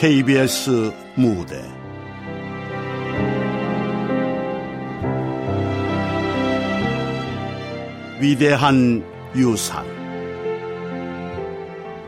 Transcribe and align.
KBS 0.00 0.90
무대. 1.14 1.62
위대한 8.18 9.04
유산. 9.36 9.84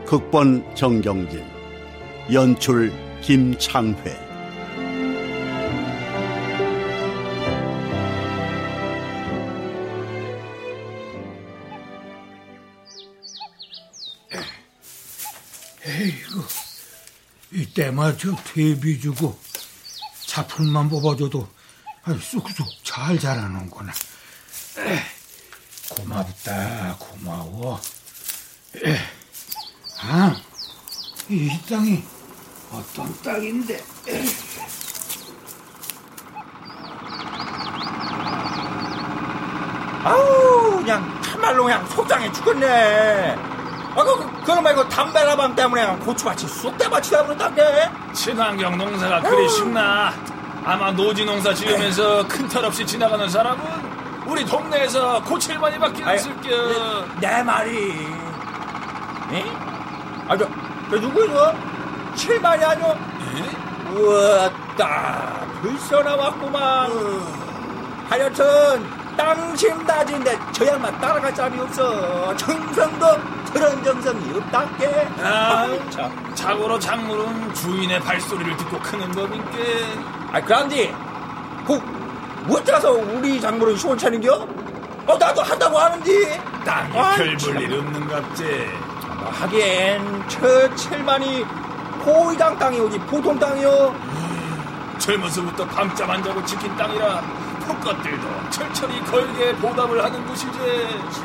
극본 0.07 0.73
정경진. 0.73 1.43
연출 2.31 2.91
김창회 3.21 4.22
때마저 17.73 18.35
퇴비 18.53 18.99
주고 19.01 19.37
차풀만 20.27 20.89
뽑아줘도 20.89 21.47
쑥쑥 22.21 22.67
잘 22.83 23.17
자라는구나. 23.19 23.91
고맙다 25.89 26.97
고마워. 26.97 27.79
아, 30.01 30.35
이 31.29 31.49
땅이 31.69 32.03
어떤 32.71 33.21
땅인데? 33.21 33.81
아우 40.03 40.77
그냥 40.77 41.21
참말로 41.21 41.63
그냥 41.63 41.87
속상해 41.89 42.31
죽겠네. 42.31 43.35
아, 43.95 44.03
그, 44.03 44.32
그놈 44.45 44.63
말고 44.63 44.87
담배라방 44.89 45.55
때문에 45.55 45.85
고추밭이 45.97 46.39
쑥대밭이 46.47 47.09
되버렸다게 47.09 47.89
친환경 48.13 48.77
농사가 48.77 49.21
그리 49.21 49.47
쉽나 49.49 50.13
아마 50.65 50.91
노지 50.91 51.25
농사 51.25 51.53
지으면서 51.53 52.27
큰탈 52.27 52.65
없이 52.65 52.85
지나가는 52.85 53.27
사람은 53.29 53.63
우리 54.25 54.45
동네에서 54.45 55.21
고칠만이밖에 55.23 56.03
없을겨 56.03 56.49
내 57.19 57.43
말이 57.43 58.07
에? 59.33 59.45
아, 60.27 60.37
저, 60.37 60.47
저 60.89 60.99
누구 60.99 61.25
이거? 61.25 61.53
칠만이 62.15 62.63
아니오? 62.63 62.97
우와, 63.95 64.49
따, 64.77 65.45
벌써 65.61 66.01
나왔구만. 66.01 66.89
하여튼, 68.09 68.85
땅심 69.17 69.85
다진데 69.85 70.37
저 70.51 70.65
양반 70.67 70.99
따라갈 70.99 71.35
사람이 71.35 71.59
없어. 71.61 72.35
정성도 72.35 73.05
그런 73.53 73.83
정성이 73.83 74.37
없다께. 74.37 75.07
아, 75.21 75.67
참. 75.89 76.31
자고로 76.35 76.79
작물은 76.79 77.53
주인의 77.53 77.99
발소리를 77.99 78.57
듣고 78.57 78.79
크는 78.79 79.11
법인께. 79.11 79.85
아, 80.31 80.41
그런데, 80.41 80.93
그, 81.67 81.79
어쩌서 82.49 82.91
우리 82.91 83.39
작물은 83.39 83.77
시원찮은겨? 83.77 84.47
어, 85.05 85.17
나도 85.17 85.41
한다고 85.43 85.77
하는데. 85.77 86.41
땅이 86.65 86.97
아이, 86.97 87.17
별 87.17 87.37
참. 87.37 87.53
볼일 87.53 87.73
없는갑제. 87.79 88.69
뭐 89.19 89.29
하기엔 89.31 90.23
저 90.27 90.75
칠만이 90.75 91.45
포위당 92.03 92.57
땅이 92.57 92.79
오지 92.79 92.97
보통 93.01 93.37
땅이요. 93.37 93.93
젊어서부터 94.97 95.65
밤잠 95.67 96.09
안 96.09 96.23
자고 96.23 96.43
지킨 96.45 96.75
땅이라 96.77 97.21
폭것들도 97.67 98.27
철철히 98.53 99.03
걸게 99.03 99.55
보답을 99.55 100.03
하는 100.03 100.25
곳이지. 100.27 100.59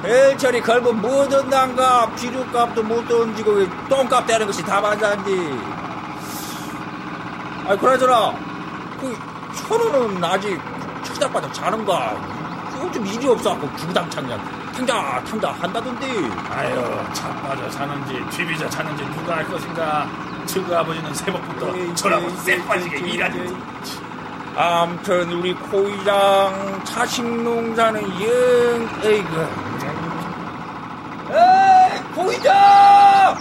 철철이 0.01 0.63
걸면 0.63 1.03
뭐든 1.03 1.51
난가 1.51 2.15
비료값도 2.15 2.83
못 2.83 3.07
던지고 3.07 3.69
똥값 3.87 4.27
대는 4.27 4.47
것이 4.47 4.63
다반사인데. 4.65 5.33
아 7.69 7.77
그러잖아. 7.77 8.33
그 8.99 9.15
천호는 9.55 10.25
아직 10.25 10.59
철작바닥 11.03 11.53
자는가. 11.53 12.17
요즘 12.83 13.07
일이 13.07 13.29
없어갖고 13.29 13.69
구당창 13.73 14.25
그냥 14.25 14.41
탕자 14.73 15.23
탕자 15.25 15.53
한다던데. 15.53 16.07
아유, 16.51 17.05
차 17.13 17.29
빠져 17.43 17.69
자는지 17.69 18.25
뒤비자 18.31 18.71
자는지 18.71 19.05
누가 19.11 19.37
알 19.37 19.47
것인가. 19.47 20.09
저그 20.47 20.75
아버지는 20.75 21.13
새벽부터 21.13 21.95
저라고 21.95 22.31
쎄 22.37 22.65
빠지게 22.65 23.01
일하는지. 23.01 24.08
암튼 24.61 25.31
우리 25.35 25.55
코이장 25.55 26.83
차식농사는 26.83 28.03
영 28.03 28.89
에이그. 29.05 29.49
에이 31.31 32.03
코이장! 32.13 33.37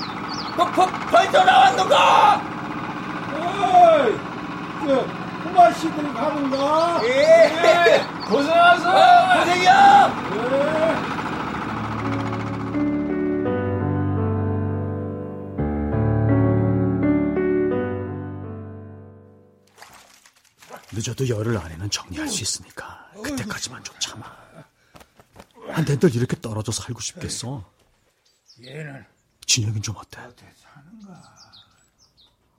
버, 0.56 0.66
버, 0.66 0.86
벌써 1.10 1.44
나왔는가? 1.44 2.42
어이 3.34 4.16
저 4.86 5.06
후마씨들 5.44 6.14
가는가? 6.14 7.00
예. 7.06 8.06
고생하소! 8.30 8.88
어, 8.88 9.40
고생이야 9.40 10.14
늦어도 20.97 21.30
열흘 21.30 21.56
안에는 21.58 21.91
정리할 21.91 22.28
수 22.28 22.41
있으니까 22.41 23.12
그때까지만 23.24 23.84
좀 23.84 23.96
참아. 24.00 24.25
한 25.69 25.85
대들 25.85 26.16
이렇게 26.16 26.40
떨어져 26.41 26.72
살고 26.72 27.00
싶겠어. 27.02 27.72
얘는 28.63 29.06
진혁이는 29.46 29.84
좀 29.84 29.96
어때? 29.96 30.18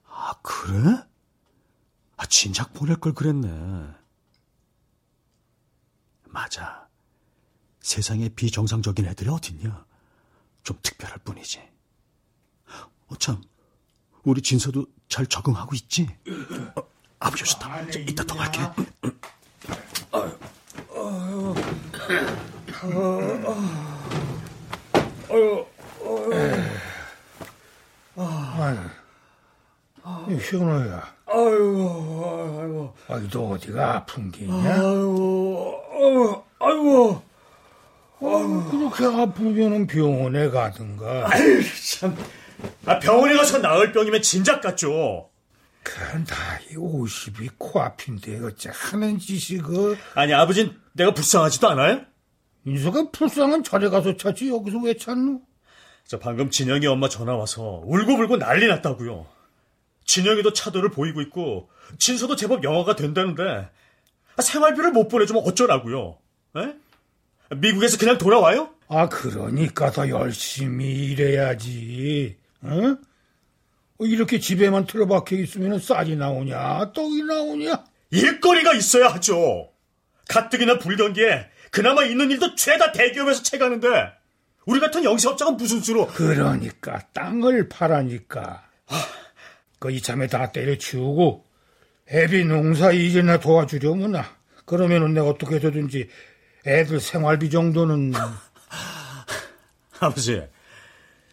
아 0.05 0.33
그래? 0.41 1.03
아 2.15 2.25
진작 2.27 2.73
보낼 2.73 2.95
걸 2.95 3.13
그랬네. 3.13 3.93
맞아. 6.23 6.87
세상에 7.81 8.29
비정상적인 8.29 9.05
애들이 9.05 9.29
어딨냐? 9.29 9.85
좀 10.63 10.79
특별할 10.81 11.17
뿐이지. 11.19 11.61
어참, 13.07 13.41
우리 14.23 14.41
진서도 14.41 14.85
잘 15.09 15.25
적응하고 15.25 15.75
있지? 15.75 16.07
어, 16.75 16.81
아버지 17.19 17.43
오셨다. 17.43 17.69
저 17.91 17.99
이따 17.99 18.23
통화할게. 18.23 18.59
이 30.29 30.33
현호야 30.33 31.13
아이고 31.27 32.57
아이고 32.59 32.95
아이 33.07 33.29
너 33.29 33.41
어디가 33.49 33.95
아픈 33.95 34.31
게 34.31 34.45
있냐 34.45 34.73
아이고 34.75 35.81
아이고 35.91 36.45
아이고 36.59 37.21
아이고, 38.21 38.63
그렇게 38.69 39.05
아프면은 39.05 39.87
병원에 39.87 40.49
가든가 40.49 41.29
참. 41.99 42.15
아, 42.85 42.99
병원에 42.99 43.35
가서 43.35 43.59
나을 43.59 43.91
병이면 43.93 44.21
진작 44.21 44.61
같죠. 44.61 45.29
그건 45.83 46.23
다이 46.25 46.75
50이 46.75 47.51
코앞인데 47.57 48.39
어째 48.45 48.69
하는 48.73 49.17
짓이 49.17 49.59
그 49.61 49.97
아니, 50.13 50.33
아버진 50.33 50.79
내가 50.93 51.13
불쌍하지도 51.13 51.69
않아요? 51.69 52.01
인서가 52.65 53.09
불쌍한 53.11 53.63
절에 53.63 53.89
가서 53.89 54.17
찾지 54.17 54.49
여기서 54.49 54.79
왜 54.79 54.95
찾노? 54.95 55.41
저 56.05 56.19
방금 56.19 56.49
진영이 56.49 56.85
엄마 56.87 57.07
전화 57.07 57.35
와서 57.35 57.81
울고불고 57.85 58.37
난리 58.37 58.67
났다고요. 58.67 59.25
진영이도 60.05 60.53
차도를 60.53 60.89
보이고 60.89 61.21
있고 61.21 61.69
진서도 61.99 62.35
제법 62.35 62.63
영어가 62.63 62.95
된다는데 62.95 63.69
아, 64.35 64.41
생활비를 64.41 64.91
못 64.91 65.07
보내주면 65.07 65.43
어쩌라고요? 65.45 66.17
에? 66.57 66.73
미국에서 67.55 67.97
그냥 67.97 68.17
돌아와요? 68.17 68.69
아 68.87 69.07
그러니까 69.07 69.91
더 69.91 70.09
열심히 70.09 71.11
일해야지 71.11 72.37
응? 72.63 72.97
어, 73.99 74.05
이렇게 74.05 74.39
집에만 74.39 74.85
틀어박혀 74.85 75.35
있으면 75.37 75.79
쌀이 75.79 76.15
나오냐? 76.15 76.93
떡이 76.93 77.23
나오냐? 77.23 77.83
일거리가 78.11 78.73
있어야 78.73 79.09
하죠. 79.09 79.69
가뜩이나 80.29 80.79
불경기에 80.79 81.47
그나마 81.71 82.03
있는 82.03 82.31
일도 82.31 82.55
죄다 82.55 82.91
대기업에서 82.91 83.43
채가는데 83.43 83.87
우리 84.65 84.79
같은 84.79 85.03
영세업자가 85.03 85.51
무슨 85.51 85.81
수로? 85.81 86.07
그러니까 86.07 86.99
땅을 87.13 87.69
팔아니까. 87.69 88.63
그 89.79 89.91
이참에 89.91 90.27
다 90.27 90.51
때려치우고 90.51 91.45
애비 92.11 92.45
농사 92.45 92.91
이제나 92.91 93.39
도와주려무나. 93.39 94.25
그러면은 94.65 95.13
내가 95.13 95.27
어떻게 95.27 95.55
해서든지 95.55 96.09
애들 96.65 96.99
생활비 96.99 97.49
정도는 97.49 98.13
아버지 99.99 100.41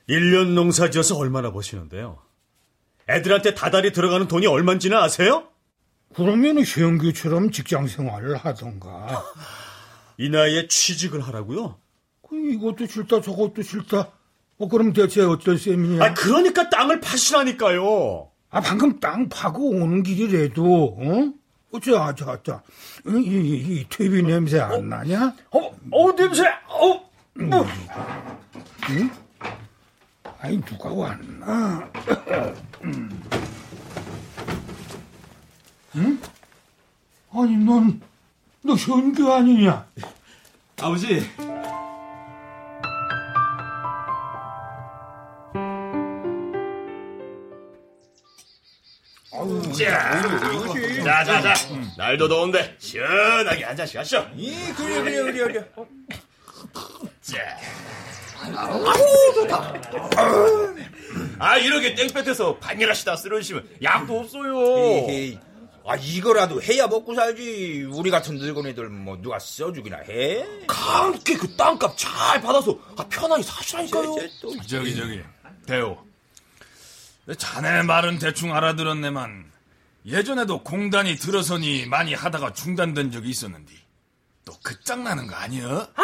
1년 0.09 0.55
농사 0.55 0.91
지어서 0.91 1.17
얼마나 1.17 1.53
버시는데요? 1.53 2.26
애들한테 3.09 3.55
다달이 3.55 3.93
들어가는 3.93 4.29
돈이 4.29 4.47
얼만지는 4.47 4.97
아세요? 4.97 5.49
그러면은 6.15 6.65
현규처럼 6.65 7.51
직장 7.51 7.87
생활을 7.87 8.37
하던가 8.37 9.25
이 10.19 10.29
나이에 10.31 10.67
취직을 10.69 11.21
하라고요? 11.21 11.77
그 12.29 12.37
이것도 12.37 12.87
싫다 12.87 13.21
저것도 13.21 13.63
싫다 13.63 14.11
어 14.59 14.69
그럼 14.69 14.93
대체 14.93 15.23
어떤 15.23 15.59
셈이냐 15.59 16.03
아, 16.05 16.15
그러니까 16.15 16.71
땅을 16.71 17.01
파시라니까요. 17.01 18.31
아, 18.49 18.61
방금 18.61 18.99
땅 19.01 19.29
파고 19.29 19.71
오는 19.71 20.03
길이라도, 20.03 20.97
어? 20.99 21.33
어쩌, 21.73 22.15
저, 22.15 22.43
저, 22.43 22.63
이, 23.07 23.19
이, 23.19 23.81
이 23.81 23.87
퇴비 23.91 24.23
냄새 24.23 24.59
안 24.59 24.89
나냐? 24.89 25.35
어, 25.51 25.59
어, 25.91 26.17
냄새! 26.17 26.47
어! 26.69 27.11
응? 27.39 29.11
아니, 30.47 30.61
누가 30.61 30.93
왔나? 30.93 31.91
응? 35.97 36.21
아니, 37.33 37.57
넌, 37.57 38.01
너 38.63 38.75
현규 38.75 39.33
아니냐? 39.33 39.85
아버지, 40.81 41.29
자, 51.05 51.25
자, 51.25 51.43
자. 51.43 51.55
날도 51.97 52.29
더운데 52.29 52.77
시원하게 52.79 53.65
한 53.65 53.77
잔씩 53.77 53.99
하시죠. 53.99 54.31
이 54.37 54.73
그래 54.77 55.03
그래 55.03 55.23
그래 55.33 55.45
그래. 55.45 55.71
자. 57.21 58.06
아, 61.39 61.57
이렇게 61.59 61.95
땡볕에서 61.95 62.57
반일하시다 62.59 63.17
쓰러지시면 63.17 63.69
약도 63.83 64.21
없어요. 64.21 65.09
에이, 65.11 65.39
아 65.87 65.97
이거라도 65.97 66.61
해야 66.63 66.87
먹고 66.87 67.15
살지. 67.15 67.89
우리 67.93 68.11
같은 68.11 68.37
늙은이들 68.37 68.89
뭐 68.89 69.17
누가 69.21 69.39
써주기나 69.39 69.99
해? 70.09 70.45
함께 70.69 71.37
그 71.37 71.55
땅값 71.57 71.97
잘 71.97 72.41
받아서 72.41 72.77
아, 72.97 73.07
편하게 73.09 73.43
사시라니까요. 73.43 74.17
쟤, 74.19 74.29
쟤 74.29 74.33
또. 74.43 74.57
저기 74.67 74.97
저기 74.97 75.23
대호 75.67 75.99
자네 77.39 77.83
말은 77.83 78.19
대충 78.19 78.55
알아들었네만 78.55 79.51
예전에도 80.07 80.63
공단이 80.63 81.17
들어서니 81.17 81.87
많이 81.87 82.15
하다가 82.15 82.53
중단된 82.53 83.11
적이 83.11 83.31
있었는데 83.31 83.73
또 84.45 84.53
끝장나는 84.63 85.27
거 85.27 85.35
아니여? 85.35 85.89
아, 85.95 86.03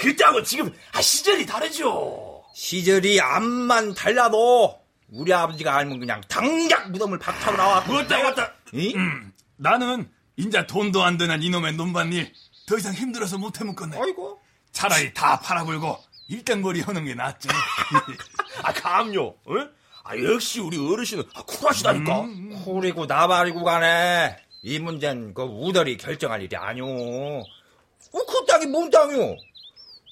그때하고 0.00 0.42
지금 0.42 0.74
아, 0.92 1.00
시절이 1.00 1.46
다르죠. 1.46 2.44
시절이 2.54 3.20
암만 3.20 3.94
달라도 3.94 4.78
우리 5.10 5.32
아버지가 5.32 5.76
알면 5.76 6.00
그냥 6.00 6.20
당장 6.28 6.92
무덤을 6.92 7.18
박차고 7.18 7.56
나와. 7.56 7.80
맞다 7.86 8.52
이? 8.72 8.94
음, 8.94 9.32
나는 9.56 10.10
인자 10.36 10.66
돈도 10.66 11.02
안 11.02 11.16
드는 11.16 11.42
이놈의 11.42 11.74
논밭일 11.74 12.32
더 12.66 12.76
이상 12.76 12.92
힘들어서 12.94 13.38
못 13.38 13.58
해먹겠네 13.60 13.98
아이고. 13.98 14.38
차라리 14.72 15.12
다 15.14 15.40
팔아불고 15.40 15.98
일당벌이 16.28 16.82
하는 16.82 17.04
게 17.06 17.14
낫지 17.14 17.48
아, 18.62 18.72
감요. 18.72 19.26
어? 19.28 19.68
아, 20.04 20.16
역시 20.18 20.60
우리 20.60 20.76
어르신은 20.78 21.24
아, 21.34 21.42
쿨하시다니까. 21.42 22.26
쿨이고 22.64 23.06
나발이고 23.06 23.64
가네. 23.64 24.36
이 24.62 24.78
문제는 24.78 25.32
그 25.34 25.42
우덜이 25.42 25.96
결정할 25.96 26.42
일이 26.42 26.54
아니오. 26.56 26.84
어, 27.40 27.42
그 28.26 28.46
땅이 28.46 28.66
뭔 28.66 28.90
땅이오? 28.90 29.36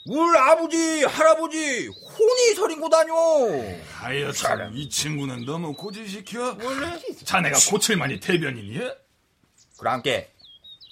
우리 0.08 0.38
아버지, 0.38 1.04
할아버지, 1.04 1.88
혼이 1.88 2.54
서린 2.54 2.80
곳 2.80 2.92
아니오. 2.94 3.76
하여튼 3.92 4.70
이 4.74 4.88
친구는 4.88 5.44
너무 5.44 5.72
고집시켜 5.74 6.56
원래? 6.62 7.00
자네가 7.24 7.58
고칠만이 7.70 8.20
대변인이야? 8.20 8.92
그랑께 9.78 10.30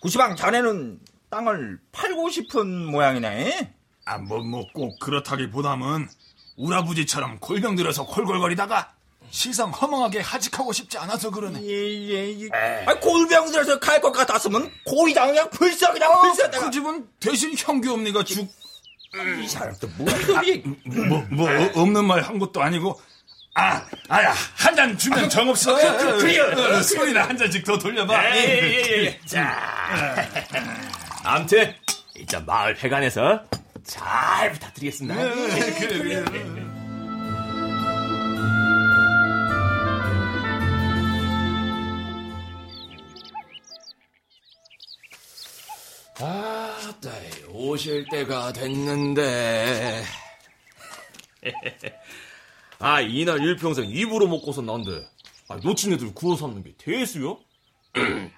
구시방 0.03 0.35
자네는 0.37 0.99
땅을 1.31 1.79
팔고 1.93 2.29
싶은 2.31 2.87
모양이네. 2.87 3.73
아, 4.07 4.19
뭐, 4.19 4.41
뭐, 4.41 4.67
꼭 4.75 4.99
그렇다기보다는 4.99 6.09
우라부지처럼 6.57 7.39
골병 7.39 7.77
들어서 7.77 8.05
골골거리다가 8.07 8.93
시상 9.31 9.71
허망하게 9.71 10.21
하직하고 10.21 10.73
싶지 10.73 10.99
않아서 10.99 11.31
그러네. 11.31 11.61
예 11.63 12.09
예 12.11 12.41
예. 12.41 12.49
아 12.87 12.95
골병 13.01 13.51
들어서 13.51 13.79
갈 13.81 14.01
것 14.01 14.13
같았으면 14.13 14.71
고이당 14.85 15.29
그냥 15.29 15.49
그냥 15.51 16.21
불써. 16.21 16.51
그 16.51 16.71
집은 16.71 17.09
대신 17.19 17.55
형규 17.57 17.93
엄니가 17.95 18.23
죽, 18.25 18.47
이 19.43 19.49
사람 19.49 19.75
또 19.81 19.89
무슨 19.99 20.23
소리? 20.27 20.63
뭐, 20.85 21.25
뭐, 21.31 21.49
어, 21.51 21.71
없는 21.75 22.05
말 22.05 22.21
한 22.23 22.39
것도 22.39 22.63
아니고, 22.63 23.01
아, 23.55 23.83
아야, 24.09 24.35
한 24.57 24.75
잔 24.75 24.99
주면 24.99 25.29
정없어. 25.31 25.77
그래요. 26.19 26.83
술이나 26.83 27.29
한 27.29 27.37
잔씩 27.39 27.65
더 27.65 27.79
돌려봐. 27.79 28.35
예, 28.37 28.41
예, 28.41 29.05
예. 29.05 29.21
자. 29.25 29.57
암튼, 31.23 31.73
일단 32.17 32.45
마을 32.45 32.77
회관에서 32.77 33.45
잘 33.85 34.53
부탁드리겠습니다. 34.53 35.15
그래, 35.15 36.25
그래. 36.25 36.25
아, 46.21 46.64
따 47.01 47.11
오실 47.49 48.07
때가 48.11 48.53
됐는데. 48.53 50.05
아, 52.79 53.01
이날 53.01 53.41
일평생 53.41 53.87
입으로 53.87 54.27
먹고서 54.29 54.61
난데. 54.63 55.09
아, 55.49 55.57
놓친 55.57 55.93
애들 55.93 56.15
구워 56.15 56.37
삼는 56.37 56.63
게 56.65 56.75
대수요? 56.77 57.39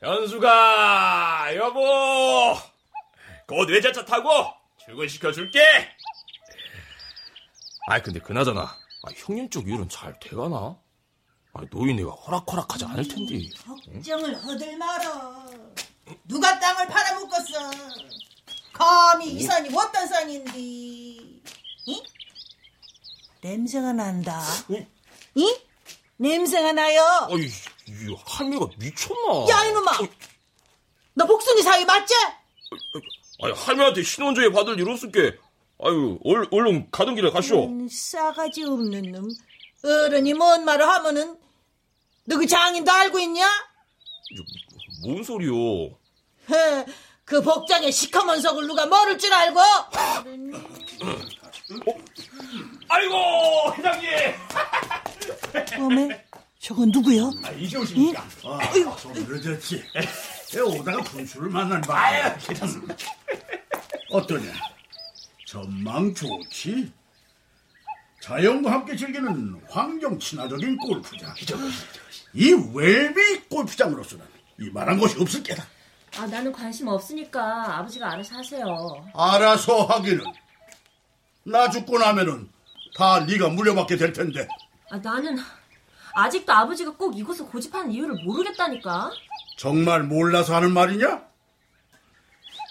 현수가, 0.00 1.56
여보! 1.56 2.56
곧 3.46 3.68
외제차 3.68 4.04
타고 4.04 4.30
출근시켜줄게! 4.84 5.60
아, 7.88 8.00
근데 8.00 8.20
그나저나, 8.20 8.62
아, 8.62 9.10
형님 9.16 9.50
쪽 9.50 9.66
일은 9.68 9.88
잘 9.88 10.16
돼가나? 10.20 10.78
아, 11.52 11.62
노인네가 11.70 12.10
호락호락하지 12.10 12.84
않을 12.84 13.08
텐데. 13.08 13.40
걱정을 13.66 14.36
허들 14.44 14.76
말어. 14.76 15.46
누가 16.26 16.58
땅을 16.58 16.86
팔아먹었어? 16.86 17.70
감히 18.72 19.32
이 19.32 19.42
산이 19.42 19.70
어떤 19.76 20.06
산인디? 20.06 21.42
이? 21.86 22.02
냄새가 23.42 23.92
난다. 23.92 24.42
이? 25.34 25.56
냄새가 26.16 26.72
나요. 26.72 27.28
아이, 27.30 27.46
이 27.46 28.16
할미가 28.26 28.66
미쳤나? 28.78 29.46
야 29.50 29.64
이놈아, 29.64 29.92
너 31.14 31.26
복순이 31.26 31.62
사위 31.62 31.84
맞지? 31.84 32.14
아니, 33.42 33.52
할미한테 33.52 34.02
신혼조회 34.02 34.50
받을 34.50 34.78
일 34.78 34.88
없을게. 34.88 35.38
아유, 35.80 36.18
얼, 36.24 36.46
얼른 36.50 36.90
가던 36.90 37.14
길에 37.14 37.30
가시오. 37.30 37.66
음, 37.66 37.88
싸가지 37.88 38.64
없는 38.64 39.12
놈. 39.12 39.28
어른이 39.84 40.34
뭔 40.34 40.64
말을 40.64 40.88
하면은 40.88 41.38
너그 42.24 42.46
장인도 42.46 42.90
알고 42.90 43.18
있냐? 43.20 43.48
뭔 45.02 45.22
소리요? 45.22 45.90
헤, 46.50 46.84
그 47.24 47.40
복장에 47.42 47.90
시커먼 47.90 48.40
속을 48.40 48.66
누가 48.66 48.86
모를 48.86 49.18
줄 49.18 49.32
알고? 49.32 49.60
아이고, 52.88 53.74
회장님! 53.74 54.08
어메, 55.84 56.24
저건 56.58 56.90
누구요? 56.90 57.30
이제 57.58 57.76
오십니까? 57.76 58.22
아, 58.44 58.96
좀 58.96 59.12
늦었지. 59.14 59.82
내 60.52 60.60
오다가 60.60 61.02
분수를 61.04 61.50
만난 61.50 61.80
바야. 61.82 62.36
괜찮습니다. 62.38 62.96
어떠냐? 64.10 64.52
전망 65.46 66.14
좋지? 66.14 66.90
자연과 68.22 68.72
함께 68.72 68.96
즐기는 68.96 69.60
환경 69.68 70.18
친화적인 70.18 70.76
골프장. 70.78 71.34
이 72.34 72.52
웰비 72.74 73.40
골프장으로서는 73.48 74.24
이만한 74.60 74.98
곳이 74.98 75.16
없을 75.20 75.42
게다. 75.42 75.64
아, 76.18 76.26
나는 76.26 76.50
관심 76.52 76.88
없으니까 76.88 77.78
아버지가 77.78 78.12
알아서 78.12 78.36
하세요. 78.36 79.06
알아서 79.14 79.84
하기는. 79.84 80.24
나 81.44 81.70
죽고 81.70 81.98
나면은 81.98 82.48
다 82.96 83.20
네가 83.20 83.48
물려받게 83.50 83.96
될 83.96 84.12
텐데. 84.12 84.46
아, 84.90 84.96
나는 84.98 85.36
아직도 86.14 86.52
아버지가 86.52 86.92
꼭 86.92 87.16
이곳을 87.16 87.46
고집하는 87.46 87.92
이유를 87.92 88.24
모르겠다니까. 88.24 89.10
정말 89.56 90.02
몰라서 90.02 90.56
하는 90.56 90.72
말이냐? 90.72 91.22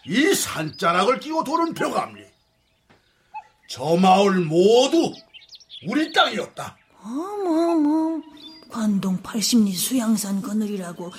이 0.05 0.33
산자락을 0.33 1.19
끼고 1.19 1.43
도는 1.43 1.73
벼감리. 1.73 2.25
저 3.69 3.95
마을 3.97 4.39
모두 4.39 5.13
우리 5.87 6.11
땅이었다. 6.11 6.77
어머머, 7.03 8.21
관동 8.69 9.21
80리 9.21 9.73
수양산 9.73 10.41
거늘이라고 10.41 11.11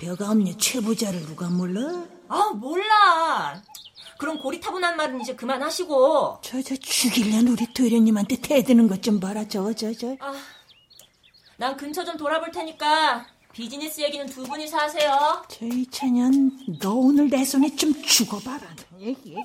벼가 0.00 0.30
없니 0.30 0.56
최부자를 0.56 1.26
누가 1.26 1.48
몰라? 1.50 2.04
아, 2.28 2.50
몰라. 2.54 3.62
그럼 4.18 4.38
고리타분한 4.38 4.96
말은 4.96 5.20
이제 5.20 5.34
그만하시고. 5.34 6.38
저, 6.42 6.62
저, 6.62 6.74
죽일래 6.76 7.38
우리 7.50 7.66
도련님한테 7.72 8.36
대드는 8.40 8.88
것 8.88 9.02
좀 9.02 9.20
봐라, 9.20 9.46
저, 9.46 9.72
저, 9.74 9.92
저. 9.92 10.16
아, 10.20 10.32
난 11.58 11.76
근처 11.76 12.02
좀 12.04 12.16
돌아볼 12.16 12.50
테니까 12.50 13.26
비즈니스 13.52 14.00
얘기는 14.00 14.24
두 14.26 14.42
분이서 14.44 14.78
하세요. 14.78 15.42
저 15.48 15.66
이찬현, 15.66 16.78
너 16.80 16.94
오늘 16.94 17.28
내 17.28 17.44
손에 17.44 17.74
좀 17.76 17.92
죽어봐라. 18.02 18.74
얘기. 19.00 19.36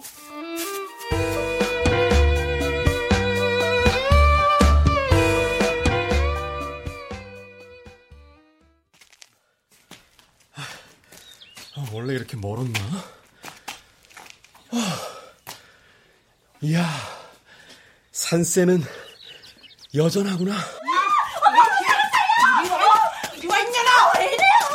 원래 11.92 12.14
이렇게 12.14 12.38
멀었나? 12.38 12.80
아, 14.72 15.00
이야, 16.62 16.86
산세는 18.12 18.84
여전하구나. 19.94 20.54
이리 23.36 23.48
와 23.48 23.60
있냐나 23.60 23.92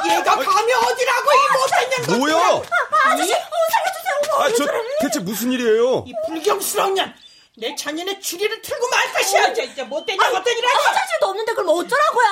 얘가 0.07 0.37
감이 0.37 0.73
어디라고 0.73 1.31
이 1.33 1.49
못한 1.57 1.91
년 1.91 2.19
뭐야? 2.19 2.63
아저씨 3.07 3.33
살려주세요 3.33 4.39
아, 4.39 4.49
저 4.57 4.67
대체 5.01 5.19
무슨 5.21 5.51
일이에요? 5.53 6.05
이 6.07 6.13
불경스러운 6.27 6.95
년! 6.95 7.15
내 7.61 7.75
자녀의 7.75 8.21
추리를 8.23 8.63
틀고 8.63 8.89
말 8.89 9.13
것이야! 9.13 9.53
저 9.53 9.63
이제 9.63 9.83
못된 9.83 10.17
년 10.17 10.35
어떤 10.35 10.57
일이야! 10.57 10.71
화장실도 10.73 11.27
없는데 11.27 11.53
그럼 11.53 11.69
어쩌라고요? 11.69 12.27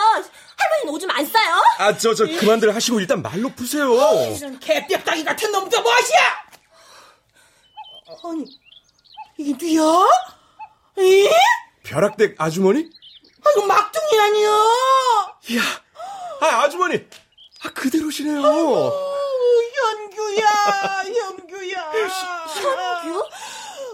할머니는 0.56 0.88
오줌 0.94 1.10
안 1.10 1.26
싸요? 1.26 1.62
아, 1.78 1.96
저, 1.98 2.14
저, 2.14 2.24
그만들 2.24 2.74
하시고 2.74 2.98
일단 2.98 3.20
말로 3.20 3.50
푸세요. 3.50 3.92
이런 4.34 4.58
개뼈다귀 4.58 5.24
같은 5.24 5.52
놈도 5.52 5.82
무엇이야! 5.82 6.48
아니, 8.24 8.58
이게 9.36 9.66
누야? 9.66 10.06
에? 10.98 11.30
벼락댁 11.84 12.40
아주머니? 12.40 12.88
아이고, 13.44 13.66
막둥이 13.66 14.20
아니야! 14.20 14.48
이야, 15.50 15.62
아, 16.40 16.46
아주머니! 16.62 17.06
아, 17.64 17.70
그대로시네요. 17.74 18.40
오, 18.40 18.92
현규야, 19.74 20.46
현규야. 21.04 21.92
현규? 22.62 23.24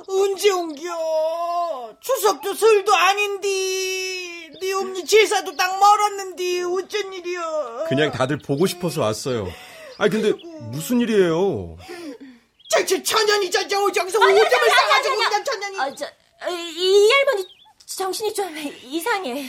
언제 0.06 0.50
옮겨? 0.50 1.96
추석도 2.00 2.54
설도 2.54 2.94
아닌디. 2.94 4.50
네 4.60 4.72
엄니 4.72 5.04
제사도 5.04 5.56
딱 5.56 5.78
멀었는디. 5.78 6.62
어쩐 6.62 7.12
일이야? 7.12 7.84
그냥 7.88 8.12
다들 8.12 8.38
보고 8.38 8.66
싶어서 8.66 9.00
왔어요. 9.02 9.48
아, 9.98 10.08
근데 10.08 10.32
무슨 10.70 11.00
일이에요? 11.00 11.76
저저 12.68 13.02
천년이 13.02 13.50
저저 13.50 13.80
오정서 13.84 14.18
오줌을 14.18 14.50
싸가지고 14.50 15.14
그냥 15.16 15.44
천년이. 15.44 15.78
아, 15.80 15.94
저, 15.94 16.06
이, 16.50 16.52
이 16.76 17.10
할머니 17.12 17.46
정신이 17.86 18.34
좀 18.34 18.56
이상해. 18.82 19.48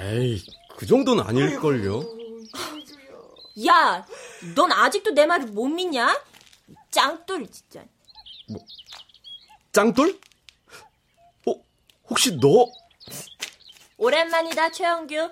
에이, 0.00 0.42
그 0.76 0.86
정도는 0.86 1.24
아닐걸요. 1.24 2.02
야, 3.66 4.06
넌 4.54 4.72
아직도 4.72 5.10
내 5.10 5.26
말을 5.26 5.48
못 5.48 5.66
믿냐? 5.68 6.18
짱돌 6.90 7.46
진짜. 7.50 7.84
짱돌? 9.72 10.20
어, 11.46 11.54
혹시 12.10 12.38
너? 12.38 12.70
오랜만이다 13.96 14.70
최영규. 14.70 15.30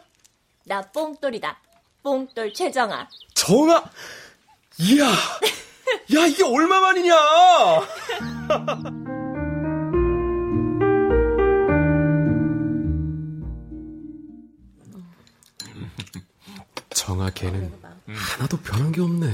나 0.65 0.81
뽕돌이다. 0.91 1.61
뽕돌 2.03 2.55
최정아. 2.55 3.07
정아! 3.35 3.85
이야! 4.79 5.05
야, 6.17 6.27
이게 6.27 6.43
얼마만이냐! 6.43 7.15
정아 16.95 17.29
걔는 17.31 17.73
하나도 18.07 18.57
변한 18.61 18.91
게 18.93 19.03
없네. 19.03 19.31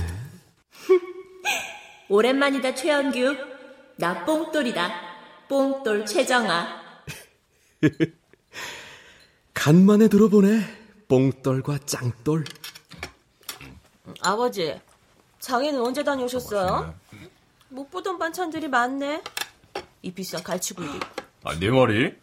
오랜만이다 2.09 2.75
최영규. 2.75 3.56
나 3.97 4.25
뽕돌이다. 4.25 4.91
뽕돌 5.49 6.05
최정아. 6.07 6.83
간만에 9.55 10.09
들어보네. 10.09 10.61
뽕돌과 11.09 11.79
짱돌. 11.87 12.45
아버지, 14.23 14.79
장애는 15.41 15.81
언제 15.81 16.03
다녀오셨어요? 16.03 16.95
못 17.69 17.91
보던 17.91 18.19
반찬들이 18.19 18.69
많네. 18.69 19.23
이 20.03 20.13
비싼 20.13 20.43
갈치구이. 20.43 20.89
아, 21.45 21.59
네 21.59 21.71
머리? 21.71 22.15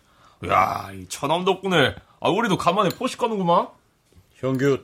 야, 0.48 0.92
이 0.94 1.08
처남 1.08 1.46
덕분에 1.46 1.96
아, 2.20 2.30
우리도 2.30 2.58
간만에 2.58 2.90
포식 2.90 3.18
가는구만. 3.20 3.68
형규, 4.36 4.84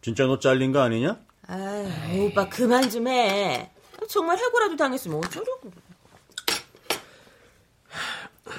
진짜 0.00 0.26
너 0.26 0.38
잘린 0.38 0.72
거 0.72 0.80
아니냐? 0.80 1.18
아유, 1.46 2.26
오빠 2.26 2.48
그만 2.48 2.88
좀 2.90 3.08
해. 3.08 3.70
정말 4.08 4.38
해고라도 4.38 4.76
당했으면 4.76 5.18
어쩌려고. 5.18 5.70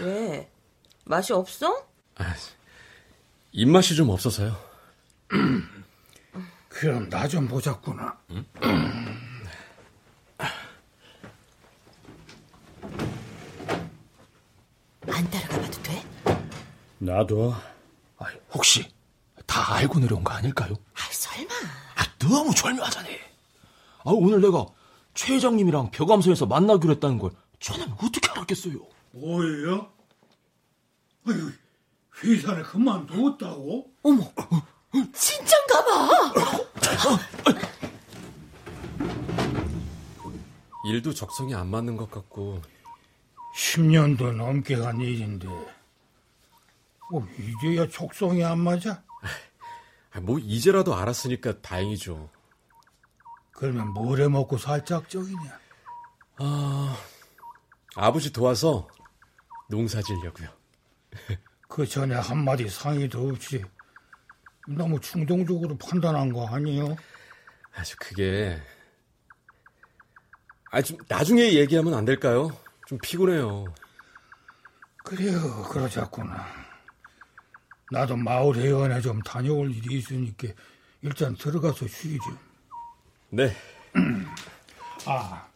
왜? 0.01 0.49
맛이 1.05 1.33
없어? 1.33 1.85
입맛이 3.51 3.95
좀 3.95 4.09
없어서요. 4.09 4.55
그럼 6.69 7.09
나 7.09 7.27
좀 7.27 7.47
보자꾸나. 7.47 8.17
안 15.07 15.29
따라가 15.29 15.59
봐도 15.61 15.83
돼? 15.83 16.03
나도. 16.99 17.53
아, 18.17 18.25
혹시 18.53 18.91
다 19.45 19.75
알고 19.75 19.99
내려온 19.99 20.23
거 20.23 20.33
아닐까요? 20.33 20.73
아, 20.95 20.99
설마. 21.11 21.49
아, 21.95 22.03
너무 22.19 22.53
절묘하잖아. 22.53 23.07
아, 23.09 24.11
오늘 24.11 24.41
내가 24.41 24.65
최 25.13 25.33
회장님이랑 25.35 25.91
벼감소에서 25.91 26.45
만나기로 26.45 26.93
했다는 26.95 27.17
걸 27.17 27.31
저는 27.59 27.91
어떻게 27.93 28.29
알았겠어요? 28.29 28.75
뭐예요? 29.11 29.91
아유, 31.27 31.51
회사를 32.23 32.63
그만뒀다고? 32.63 33.91
어머, 34.03 34.31
진짠가 35.13 35.85
봐. 35.85 36.33
일도 40.85 41.13
적성이 41.13 41.53
안 41.55 41.67
맞는 41.67 41.97
것 41.97 42.09
같고 42.09 42.61
10년도 43.55 44.33
넘게 44.33 44.77
간 44.77 44.99
일인데, 44.99 45.47
뭐, 47.11 47.27
이제야 47.37 47.87
촉성이 47.87 48.43
안 48.43 48.59
맞아? 48.59 49.03
아, 50.11 50.19
뭐 50.21 50.39
이제라도 50.39 50.95
알았으니까 50.95 51.61
다행이죠. 51.61 52.29
그러면 53.51 53.89
뭘 53.89 54.21
해먹고 54.21 54.57
살짝적이냐? 54.57 55.59
아버지 57.95 58.31
도와서 58.31 58.87
농사 59.69 60.01
지려고요. 60.01 60.49
그 61.67 61.85
전에 61.85 62.15
한마디 62.15 62.67
상의도 62.67 63.29
없이 63.29 63.63
너무 64.67 64.99
충동적으로 64.99 65.77
판단한 65.77 66.33
거 66.33 66.47
아니에요? 66.47 66.95
아주 67.75 67.95
그게 67.99 68.59
아 70.71 70.81
좀 70.81 70.97
나중에 71.07 71.53
얘기하면 71.53 71.93
안 71.93 72.05
될까요? 72.05 72.55
좀 72.87 72.97
피곤해요. 72.99 73.73
그래요, 75.03 75.63
그러자꾸나. 75.63 76.45
나도 77.91 78.15
마을 78.15 78.55
회원에 78.55 79.01
좀 79.01 79.21
다녀올 79.23 79.71
일이 79.71 79.97
있으니까 79.97 80.47
일단 81.01 81.35
들어가서 81.35 81.87
쉬지. 81.87 82.19
네. 83.29 83.55
아, 85.05 85.47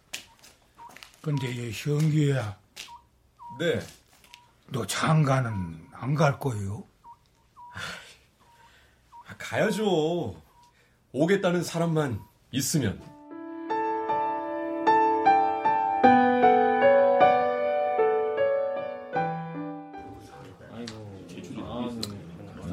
근데 1.21 1.47
얘 1.57 1.71
현규야, 1.71 2.57
네. 3.59 3.79
너 4.73 4.85
장가는 4.87 5.87
안 5.93 6.15
갈 6.15 6.39
거예요? 6.39 6.83
아, 9.27 9.35
가야죠. 9.37 10.35
오겠다는 11.13 11.63
사람만 11.63 12.19
있으면. 12.51 12.99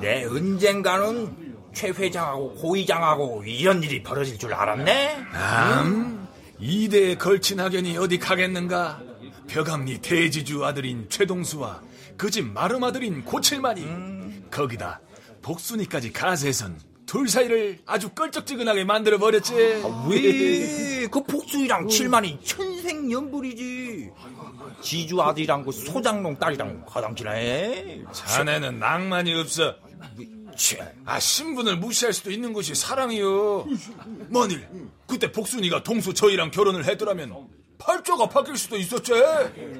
내 0.00 0.24
언젠가는 0.24 1.50
최 1.72 1.88
회장하고 1.88 2.54
고 2.54 2.76
의장하고 2.76 3.44
이런 3.44 3.82
일이 3.82 4.02
벌어질 4.02 4.38
줄 4.38 4.52
알았네. 4.54 5.16
음, 5.84 6.26
이대에 6.58 7.16
걸친 7.16 7.60
학연이 7.60 7.96
어디 7.96 8.18
가겠는가? 8.18 9.00
벼감리 9.46 10.00
대지주 10.00 10.64
아들인 10.64 11.06
최동수와 11.08 11.82
그 12.20 12.30
집 12.30 12.46
마름 12.52 12.84
아들인 12.84 13.24
고칠만이 13.24 14.50
거기다 14.50 15.00
복순이까지 15.40 16.12
가세선 16.12 16.78
둘 17.06 17.26
사이를 17.30 17.78
아주 17.86 18.10
껄쩍지근하게 18.10 18.84
만들어 18.84 19.16
버렸지. 19.16 19.54
왜그 19.54 21.22
복수이랑 21.24 21.88
칠만이 21.88 22.40
천생연분이지. 22.44 24.10
지주 24.82 25.20
아들이랑 25.22 25.64
그 25.64 25.72
소장농 25.72 26.38
딸이랑 26.38 26.84
화장지나해. 26.86 28.02
자네는 28.12 28.78
낭만이 28.78 29.32
없어. 29.40 29.74
아 31.06 31.18
신분을 31.18 31.78
무시할 31.78 32.12
수도 32.12 32.30
있는 32.30 32.52
것이 32.52 32.74
사랑이요. 32.74 33.66
만일 34.28 34.68
그때 35.06 35.32
복순이가 35.32 35.82
동수 35.84 36.12
저희랑 36.12 36.50
결혼을 36.50 36.84
했더라면 36.84 37.48
팔자가 37.78 38.28
바뀔 38.28 38.58
수도 38.58 38.76
있었지. 38.76 39.14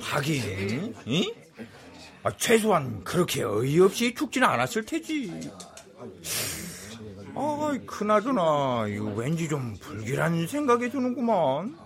하긴, 0.00 0.94
응? 1.06 1.23
아, 2.22 2.30
최소한 2.36 3.02
그렇게 3.04 3.42
어이없이 3.42 4.14
죽지는 4.14 4.46
않았을 4.46 4.84
테지. 4.84 5.50
아이, 7.34 7.78
그나저나, 7.86 8.86
이거 8.88 9.04
왠지 9.16 9.48
좀 9.48 9.74
불길한 9.80 10.46
생각이 10.46 10.90
드는구만. 10.90 11.78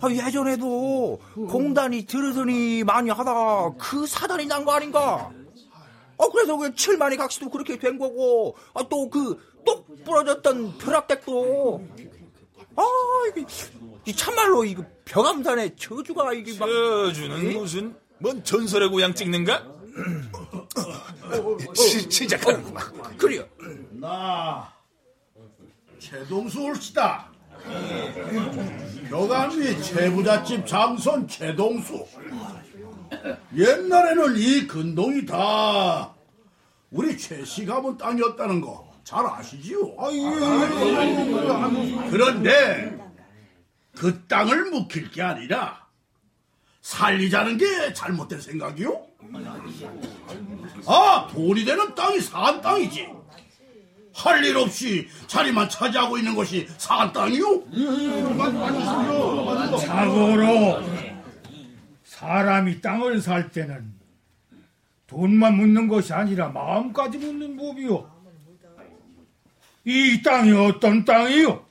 아, 0.00 0.10
예전에도 0.10 1.20
공단이 1.34 2.04
들으더니 2.06 2.82
많이 2.84 3.10
하다가 3.10 3.74
그 3.78 4.06
사단이 4.06 4.46
난 4.46 4.64
거 4.64 4.72
아닌가? 4.72 5.30
아, 6.18 6.28
그래서 6.32 6.56
그 6.56 6.74
칠만이 6.74 7.16
각시도 7.16 7.48
그렇게 7.50 7.78
된 7.78 7.98
거고, 7.98 8.56
아, 8.74 8.82
또 8.88 9.08
그, 9.08 9.38
똑 9.64 9.86
부러졌던 10.04 10.78
벼락댁도. 10.78 11.86
아, 12.76 12.82
이게, 13.30 13.44
이 14.06 14.14
참말로, 14.14 14.64
이거, 14.64 14.84
벼감산의 15.04 15.76
저주가, 15.76 16.32
이게 16.32 16.58
막. 16.58 16.66
저주는 16.66 17.52
무슨, 17.54 17.94
뭔 18.18 18.42
전설의 18.42 18.88
고향 18.88 19.14
찍는가? 19.14 19.64
시, 21.74 22.10
시작하는구만. 22.10 23.16
그래요. 23.16 23.44
나 23.92 24.72
최동수 25.98 26.62
올시다. 26.62 27.28
벼감리 29.08 29.82
최부잣집 29.82 30.66
장손 30.66 31.26
최동수. 31.28 32.06
옛날에는 33.56 34.36
이 34.36 34.66
근동이 34.66 35.24
다 35.26 36.14
우리 36.90 37.16
최씨 37.16 37.64
가문 37.66 37.96
땅이었다는 37.96 38.60
거 38.60 38.86
잘 39.06 39.24
아시지요? 39.24 39.94
그런데 42.10 42.98
그 43.96 44.26
땅을 44.26 44.64
묵힐 44.72 45.12
게 45.12 45.22
아니라 45.22 45.85
살리자는 46.90 47.58
게 47.58 47.92
잘못된 47.92 48.40
생각이요? 48.40 49.06
아, 50.86 51.26
돈이 51.32 51.64
되는 51.64 51.92
땅이 51.96 52.20
산 52.20 52.60
땅이지. 52.60 53.08
할 54.14 54.44
일 54.44 54.56
없이 54.56 55.08
자리만 55.26 55.68
차지하고 55.68 56.16
있는 56.16 56.34
것이 56.36 56.66
산 56.78 57.12
땅이요? 57.12 57.64
자고로 59.80 60.82
사람이 62.04 62.80
땅을 62.80 63.20
살 63.20 63.50
때는 63.50 63.92
돈만 65.08 65.56
묻는 65.56 65.88
것이 65.88 66.12
아니라 66.14 66.48
마음까지 66.50 67.18
묻는 67.18 67.56
법이요. 67.56 68.10
이 69.84 70.22
땅이 70.22 70.52
어떤 70.52 71.04
땅이요? 71.04 71.65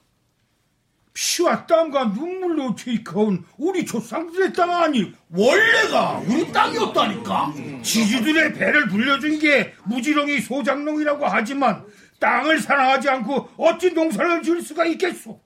피와 1.16 1.66
땀과 1.66 2.06
눈물로 2.08 2.76
퇴익해온 2.76 3.46
우리 3.58 3.86
조상들의 3.86 4.52
땅 4.54 4.70
아니요? 4.70 5.08
원래가 5.32 6.22
우리 6.28 6.52
땅이었다니까. 6.52 7.54
지주들의 7.82 8.54
배를 8.54 8.90
불려준 8.90 9.40
게 9.40 9.74
무지렁이 9.86 10.42
소장농이라고 10.42 11.26
하지만 11.26 11.84
땅을 12.20 12.60
사랑하지 12.60 13.10
않고 13.10 13.50
어찌 13.56 13.92
농사를 13.92 14.44
지을 14.44 14.62
수가 14.62 14.86
있겠소? 14.86 15.40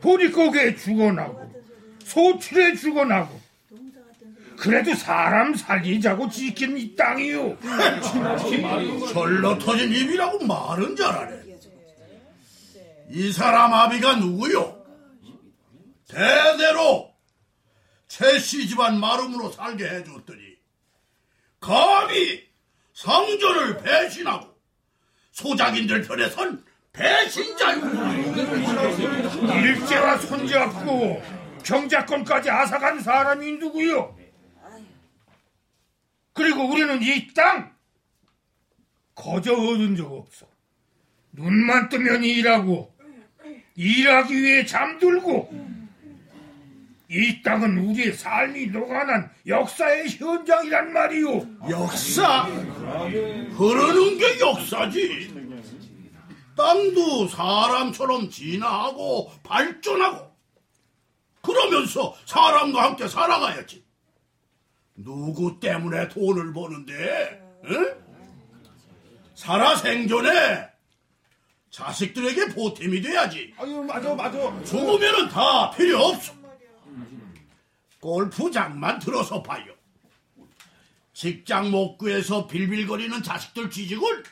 보리고개에 0.00 0.76
죽어나고 0.76 1.52
소출에 2.04 2.74
죽어나고 2.76 3.40
그래도 4.56 4.94
사람 4.94 5.54
살리자고 5.54 6.28
지킨 6.30 6.78
이 6.78 6.94
땅이요. 6.94 7.56
절로 9.12 9.58
터진 9.58 9.90
입이라고 9.92 10.46
말은 10.46 10.94
잘하네. 10.94 11.43
이 13.14 13.32
사람 13.32 13.72
아비가 13.72 14.16
누구요? 14.16 14.84
대대로 16.08 17.14
최씨 18.08 18.66
집안 18.68 18.98
마름으로 18.98 19.52
살게 19.52 19.84
해줬더니 19.88 20.40
감히 21.60 22.44
상조를 22.92 23.78
배신하고 23.78 24.52
소작인들 25.32 26.02
편에 26.02 26.28
선 26.30 26.64
배신자요. 26.92 27.80
일제와 29.62 30.18
손잡고 30.18 31.22
경자권까지 31.64 32.50
앗아간 32.50 33.00
사람이 33.00 33.52
누구요? 33.52 34.16
그리고 36.32 36.64
우리는 36.68 37.00
이 37.02 37.32
땅 37.34 37.72
거저 39.14 39.52
얻은 39.54 39.94
적 39.96 40.12
없어. 40.12 40.46
눈만 41.32 41.88
뜨면 41.88 42.22
일하고 42.24 42.93
일하기 43.76 44.42
위해 44.42 44.64
잠들고 44.64 45.50
이 47.08 47.42
땅은 47.42 47.78
우리의 47.78 48.14
삶이 48.14 48.68
녹아난 48.68 49.30
역사의 49.46 50.08
현장이란 50.10 50.92
말이오. 50.92 51.46
역사? 51.70 52.42
흐르는 52.44 54.18
게 54.18 54.40
역사지. 54.40 55.44
땅도 56.56 57.28
사람처럼 57.28 58.30
진화하고 58.30 59.30
발전하고 59.42 60.34
그러면서 61.42 62.16
사람과 62.24 62.84
함께 62.84 63.06
살아가야지. 63.06 63.84
누구 64.96 65.58
때문에 65.60 66.08
돈을 66.08 66.52
버는데? 66.52 67.42
응? 67.66 67.94
살아 69.34 69.76
생존에 69.76 70.73
자식들에게 71.74 72.54
보탬이 72.54 73.02
돼야지. 73.02 73.52
아유 73.58 73.82
맞아 73.82 74.14
맞아. 74.14 74.38
죽으면은 74.64 75.28
다 75.28 75.72
필요 75.72 75.98
없어. 75.98 76.32
골프장만 78.00 79.00
들어서 79.00 79.42
봐요. 79.42 79.64
직장 81.12 81.72
못 81.72 81.96
구해서 81.96 82.46
빌빌거리는 82.46 83.20
자식들 83.22 83.70
취직을 83.70 84.22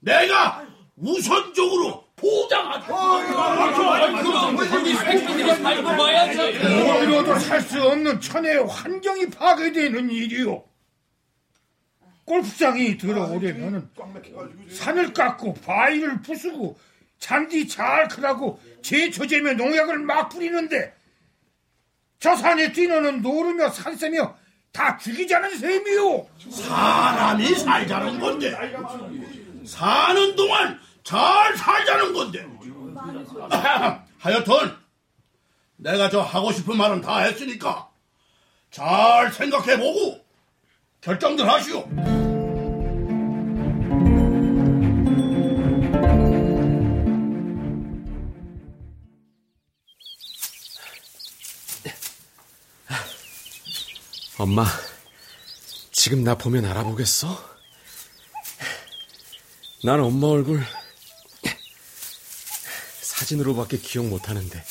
내가 0.00 0.66
우선적으로 0.96 2.04
보장하지. 2.16 2.88
돈으로도 6.60 7.38
살수 7.38 7.80
없는 7.80 8.20
천혜의 8.20 8.66
환경이 8.66 9.30
파괴되는 9.30 10.10
일이요. 10.10 10.64
골프장이 12.28 12.98
들어오려면은 12.98 13.88
산을 14.70 15.12
깎고 15.14 15.54
바위를 15.54 16.20
부수고 16.22 16.78
잔디 17.18 17.66
잘 17.66 18.06
크라고 18.06 18.60
제초제며 18.82 19.54
농약을 19.54 19.98
막 20.00 20.28
뿌리는데 20.28 20.94
저 22.20 22.36
산에 22.36 22.72
뛰노는 22.72 23.22
노르며 23.22 23.70
산새며 23.70 24.36
다 24.72 24.96
죽이자는 24.98 25.56
셈이요. 25.58 26.26
사람이 26.50 27.54
살자는 27.54 28.20
건데. 28.20 28.54
사는 29.64 30.36
동안 30.36 30.78
잘 31.02 31.56
살자는 31.56 32.12
건데. 32.12 32.46
하여튼 34.18 34.76
내가 35.76 36.10
저 36.10 36.20
하고 36.20 36.52
싶은 36.52 36.76
말은 36.76 37.00
다 37.00 37.20
했으니까 37.20 37.88
잘 38.70 39.32
생각해보고 39.32 40.27
결정들 41.00 41.48
하시오. 41.48 41.88
엄마, 54.40 54.64
지금 55.90 56.22
나 56.22 56.36
보면 56.36 56.64
알아보겠어? 56.64 57.58
난 59.84 60.00
엄마 60.00 60.28
얼굴 60.28 60.64
사진으로밖에 63.00 63.78
기억 63.78 64.06
못하는데. 64.06 64.64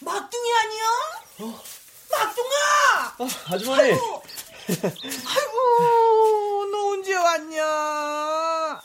막둥이 0.00 0.52
아니야? 0.56 0.86
막둥아! 3.18 3.28
아주머니! 3.54 3.82
아이고, 3.92 4.22
아이고, 5.26 6.66
너 6.70 6.88
언제 6.92 7.14
왔냐? 7.14 8.80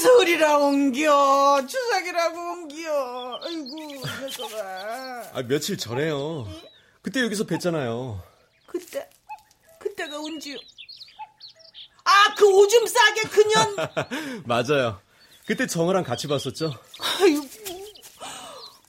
설이라 0.00 0.58
옮겨, 0.58 1.66
추석이라고 1.66 2.38
옮겨. 2.38 3.40
아이고, 3.42 3.94
녀석아. 4.20 5.30
아, 5.34 5.42
며칠 5.46 5.76
전에요. 5.78 6.46
그때 7.02 7.20
여기서 7.22 7.44
뵀잖아요. 7.44 8.20
그때, 8.66 9.08
그때가 9.78 10.18
언제요? 10.20 10.56
아, 12.04 12.34
그 12.36 12.46
오줌 12.48 12.86
싸게 12.86 13.22
그년. 13.28 13.76
맞아요. 14.44 15.00
그때 15.46 15.66
정어랑 15.66 16.04
같이 16.04 16.26
봤었죠? 16.26 16.72
아이고, 17.20 17.42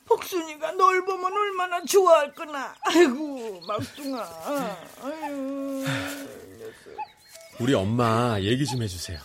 복순이가 0.09 0.71
널 0.71 1.05
보면 1.05 1.31
얼마나 1.31 1.85
좋아할 1.85 2.33
거나. 2.33 2.75
아이고, 2.81 3.61
막둥아. 3.61 4.23
아유, 5.03 5.85
우리 7.59 7.75
엄마 7.75 8.39
얘기 8.41 8.65
좀 8.65 8.81
해주세요. 8.81 9.19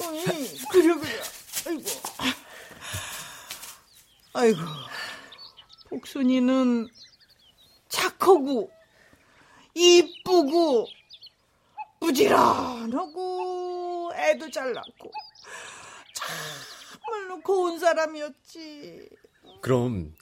어이, 0.00 0.24
그래, 0.70 0.94
그래. 0.94 1.22
아이고. 1.66 1.82
아이고, 4.34 4.60
복순이는 5.90 6.88
착하고 7.88 8.70
이쁘고 9.74 10.86
부지런하고 11.98 13.32
애도 14.14 14.50
잘 14.50 14.72
낳고 14.72 15.10
참말로 16.14 17.40
고운 17.42 17.78
사람이었지. 17.80 19.08
그럼 19.60 20.14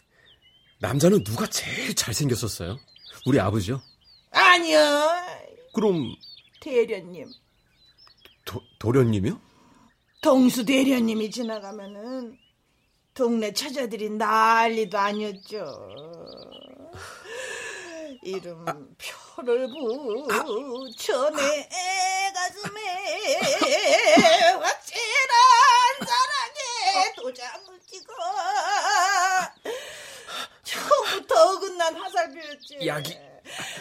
남자는 0.80 1.24
누가 1.24 1.46
제일 1.46 1.94
잘생겼었어요? 1.94 2.78
우리 3.26 3.38
아버지요? 3.40 3.80
아니야. 4.30 5.26
그럼 5.74 6.14
대련님. 6.60 7.28
도, 8.44 8.60
도련님이요? 8.78 9.40
동수 10.22 10.64
대련님이 10.64 11.30
지나가면은 11.30 12.38
동네 13.14 13.52
처자들이 13.52 14.10
난리도 14.10 14.98
아니었죠. 14.98 15.88
이름 18.22 18.64
표를 19.36 19.66
붙여 19.68 21.30
내 21.30 21.68
가슴에 22.34 23.36
확실한 24.60 25.38
사랑에 26.00 27.12
도장을 27.16 27.80
찍어 27.86 28.12
처음부터 31.30 31.34
어긋난 31.34 31.96
화살표였지. 31.96 32.78
약이 32.84 33.16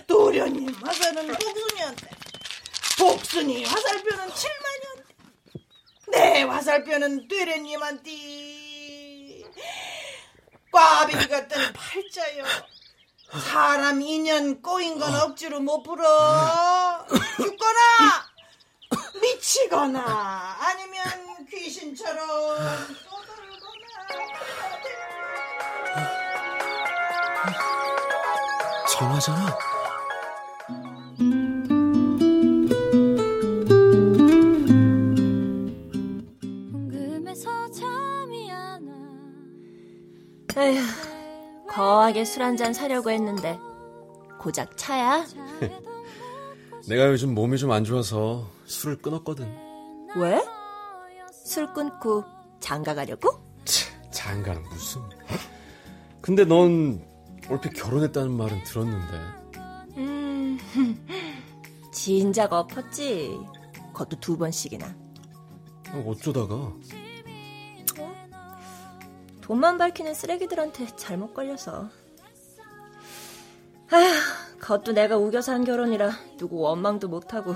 도련님 0.08 0.70
화살은 0.70 1.28
복순이한테 1.28 2.10
복순이 2.98 3.66
화살표는 3.66 4.34
칠만이한테 4.34 5.16
내 6.12 6.44
화살표는 6.44 7.28
되련님한테. 7.28 8.12
꽈배기 10.72 11.28
같은 11.30 11.74
팔자요 11.74 12.44
사람 13.44 14.02
인연 14.04 14.62
꼬인 14.62 15.00
건 15.00 15.16
억지로 15.16 15.60
못 15.60 15.82
풀어. 15.82 17.06
죽거나 17.38 17.80
미치거나 19.20 20.58
아니면 20.60 21.48
귀신처럼 21.50 22.28
정하잖아. 29.00 29.58
에휴, 40.58 40.82
거하게 41.70 42.26
술 42.26 42.42
한 42.44 42.58
잔 42.58 42.74
사려고 42.74 43.10
했는데 43.12 43.60
고작 44.40 44.78
차야? 44.78 45.26
내가 46.88 47.08
요즘 47.08 47.34
몸이 47.36 47.58
좀 47.58 47.72
안 47.72 47.84
좋아서 47.84 48.48
술을 48.66 48.98
끊었거든. 48.98 49.48
왜? 50.16 50.44
술 51.32 51.72
끊고 51.74 52.24
장가 52.60 52.96
가려고? 52.96 53.40
장가는 54.12 54.64
무슨? 54.64 55.02
근데 56.22 56.44
넌 56.46 57.02
얼핏 57.50 57.74
결혼했다는 57.74 58.32
말은 58.32 58.64
들었는데. 58.64 59.18
음, 59.98 60.60
진작 61.92 62.54
엎었지. 62.54 63.40
그것도 63.94 64.20
두 64.20 64.38
번씩이나. 64.38 64.96
어쩌다가? 66.06 66.72
돈만 69.42 69.80
밝히는 69.80 70.14
쓰레기들한테 70.14 70.96
잘못 70.96 71.34
걸려서. 71.34 71.90
아휴, 73.92 74.06
그것도 74.60 74.92
내가 74.92 75.18
우겨서 75.18 75.52
한 75.52 75.64
결혼이라 75.64 76.12
누구 76.38 76.60
원망도 76.60 77.08
못하고 77.08 77.56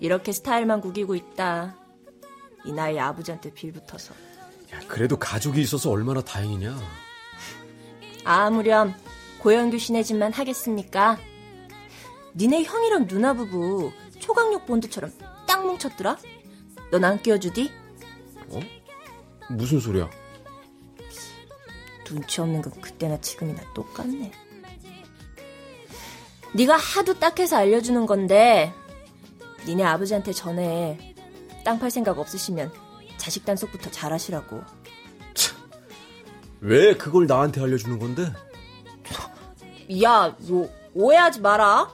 이렇게 0.00 0.32
스타일만 0.32 0.80
구기고 0.80 1.14
있다. 1.14 1.76
이 2.64 2.72
나이 2.72 2.98
아버지한테 2.98 3.52
빌붙어서. 3.52 4.14
야, 4.72 4.80
그래도 4.88 5.18
가족이 5.18 5.60
있어서 5.60 5.90
얼마나 5.90 6.22
다행이냐. 6.22 6.74
아무렴 8.24 8.94
고영규 9.40 9.78
씨네 9.78 10.02
집만 10.02 10.32
하겠습니까? 10.32 11.18
니네 12.36 12.62
형이랑 12.64 13.06
누나 13.06 13.32
부부 13.34 13.92
초강력 14.20 14.66
본드처럼 14.66 15.12
딱 15.46 15.66
뭉쳤더라? 15.66 16.16
넌 16.90 17.04
안 17.04 17.20
끼워주디? 17.20 17.70
어? 18.50 18.60
무슨 19.50 19.80
소리야? 19.80 20.08
눈치 22.04 22.40
없는 22.40 22.62
건 22.62 22.72
그때나 22.80 23.20
지금이나 23.20 23.62
똑같네. 23.74 24.30
네가 26.54 26.76
하도 26.76 27.14
딱해서 27.14 27.56
알려주는 27.56 28.04
건데 28.06 28.72
니네 29.66 29.82
아버지한테 29.84 30.32
전에 30.32 31.14
땅팔 31.64 31.90
생각 31.90 32.18
없으시면 32.18 32.70
자식 33.16 33.44
단속부터 33.44 33.90
잘하시라고. 33.90 34.62
왜 36.62 36.94
그걸 36.94 37.26
나한테 37.26 37.60
알려주는 37.60 37.98
건데? 37.98 38.32
야, 40.02 40.34
너 40.48 40.68
오해하지 40.94 41.40
마라. 41.40 41.90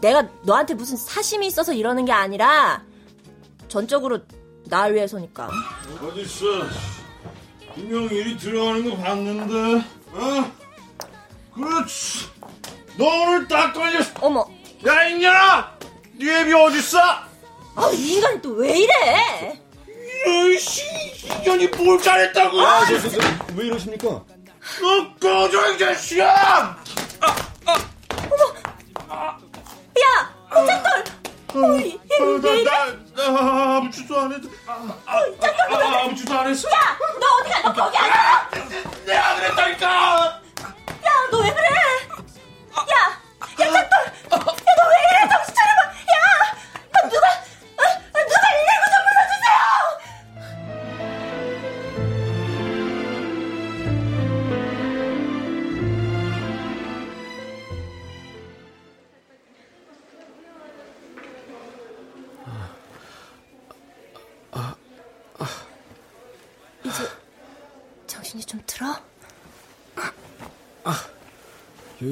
내가 0.00 0.28
너한테 0.42 0.74
무슨 0.74 0.96
사심이 0.98 1.46
있어서 1.46 1.72
이러는 1.72 2.04
게 2.04 2.12
아니라 2.12 2.84
전적으로 3.68 4.20
날 4.66 4.94
위해서니까. 4.94 5.48
어딨어? 6.02 6.66
분명 7.74 8.04
일이 8.04 8.36
들어가는 8.36 8.88
거 8.90 8.96
봤는데, 8.98 9.84
어? 10.12 10.52
그렇지. 11.54 12.26
너 12.98 13.04
오늘 13.06 13.48
딱 13.48 13.72
걸렸어. 13.72 14.10
어머. 14.20 14.46
야, 14.86 15.04
인년아! 15.08 15.78
네 16.18 16.40
애비 16.42 16.52
어딨어? 16.52 16.98
아, 17.76 17.90
이 17.94 18.14
인간이 18.14 18.40
또 18.42 18.50
왜 18.50 18.78
이래? 18.78 19.60
이씨, 20.24 20.82
인연이 21.42 21.66
뭘 21.68 22.00
잘했다고! 22.00 22.60
아, 22.60 22.84
저, 22.86 22.98
저, 23.00 23.08
저, 23.10 23.18
왜 23.54 23.66
이러십니까? 23.66 24.06
너 24.08 25.14
꺼져, 25.20 25.72
이 25.74 25.78
자식아! 25.78 26.24
야, 29.98 30.34
호장돌! 30.50 31.04
어, 31.54 31.76
이- 31.78 31.88
이- 31.88 31.98
왜 32.42 32.60
이래? 32.60 32.70
나, 33.14 33.30
나 33.30 33.76
아무 33.76 33.90
짓도 33.90 34.18
안 34.18 34.32
했어. 34.32 34.48
아, 34.66 34.94
아, 35.06 35.20
아, 35.70 36.02
아무 36.04 36.14
짓도 36.14 36.34
안 36.38 36.48
했어. 36.48 36.68
야, 36.70 36.98
너 36.98 37.26
어디 37.40 37.50
가? 37.50 37.62
너 37.62 37.84
거기 37.84 37.96
안 37.96 38.10
가? 38.10 38.50
내가 39.06 39.36
그랬다니까! 39.36 40.40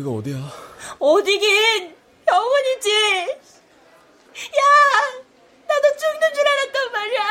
여기가 0.05 0.11
어디야? 0.11 0.53
어디긴 0.99 1.97
병원이지. 2.27 2.91
야, 4.37 4.63
나도 5.67 5.97
죽는 5.97 6.35
줄 6.35 6.47
알았단 6.47 6.93
말이야. 6.93 7.23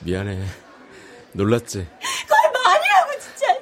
미안해. 0.00 0.44
놀랐지? 1.32 1.86
그걸 2.22 2.52
말이라고 2.52 3.20
진짜. 3.20 3.58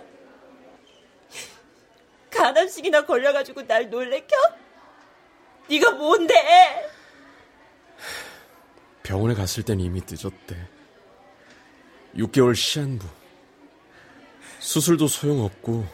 가남식이나 2.30 3.04
걸려가지고 3.04 3.66
날 3.66 3.90
놀래켜? 3.90 4.36
네가 5.68 5.90
뭔데? 5.92 6.90
병원에 9.02 9.34
갔을 9.34 9.62
땐 9.64 9.80
이미 9.80 10.00
늦었대. 10.08 10.56
6개월 12.16 12.54
시한부. 12.54 13.06
수술도 14.60 15.08
소용없고, 15.08 15.86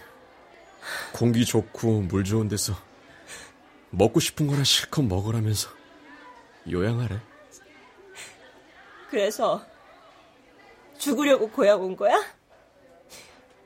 공기 1.13 1.45
좋고 1.45 2.03
물 2.03 2.25
좋은 2.25 2.49
데서 2.49 2.75
먹고 3.91 4.21
싶은 4.21 4.47
거나 4.47 4.65
실컷 4.65 5.03
먹으라면서 5.03 5.71
요양하래. 6.71 7.21
그래서 9.11 9.65
죽으려고 10.99 11.51
고향 11.51 11.81
온 11.81 11.97
거야? 11.97 12.21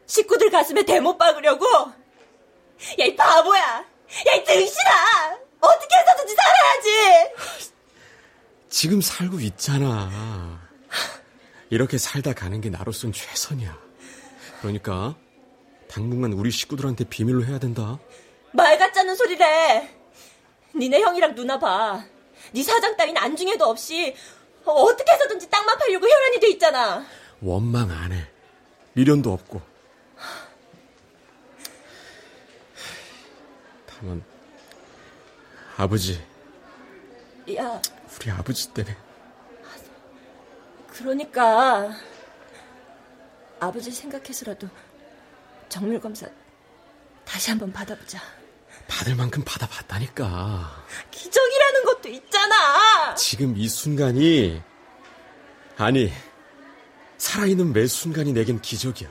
식구들 0.06 0.50
가슴에 0.50 0.84
대못 0.84 1.16
박으려고? 1.18 1.66
야, 3.00 3.04
이 3.04 3.16
바보야! 3.16 3.60
야, 3.62 3.84
이 4.36 4.44
등신아! 4.44 5.38
어떻게 5.60 5.96
해서든지 5.96 6.34
살아야지! 6.34 7.34
지금 8.68 9.00
살고 9.00 9.40
있잖아. 9.40 10.60
이렇게 11.70 11.98
살다 11.98 12.32
가는 12.32 12.60
게 12.60 12.70
나로선 12.70 13.12
최선이야. 13.12 13.87
그러니까 14.60 15.16
당분간 15.88 16.32
우리 16.32 16.50
식구들한테 16.50 17.04
비밀로 17.04 17.44
해야 17.44 17.58
된다. 17.58 17.98
말 18.52 18.78
같자는 18.78 19.14
소리래. 19.16 19.94
니네 20.74 21.00
형이랑 21.00 21.34
누나 21.34 21.58
봐. 21.58 22.04
네 22.52 22.62
사장 22.62 22.96
따윈 22.96 23.16
안중에도 23.16 23.64
없이 23.66 24.14
어떻게 24.64 25.12
해서든지 25.12 25.48
땅만 25.48 25.78
팔려고 25.78 26.06
혈안이 26.06 26.40
돼 26.40 26.48
있잖아. 26.50 27.04
원망 27.40 27.90
안 27.90 28.12
해. 28.12 28.26
미련도 28.94 29.32
없고. 29.32 29.60
다만 33.86 34.22
아버지, 35.76 36.20
야, 37.56 37.80
우리 38.16 38.30
아버지 38.30 38.72
때문에 38.72 38.96
그러니까 40.88 41.90
아버지 43.60 43.90
생각해서라도 43.90 44.68
정밀 45.68 46.00
검사 46.00 46.26
다시 47.24 47.50
한번 47.50 47.72
받아보자. 47.72 48.20
받을 48.86 49.14
만큼 49.14 49.42
받아봤다니까. 49.44 50.86
기적이라는 51.10 51.84
것도 51.84 52.08
있잖아. 52.08 53.14
지금 53.14 53.56
이 53.56 53.68
순간이 53.68 54.62
아니 55.76 56.12
살아있는 57.18 57.72
매 57.72 57.86
순간이 57.86 58.32
내겐 58.32 58.62
기적이야. 58.62 59.08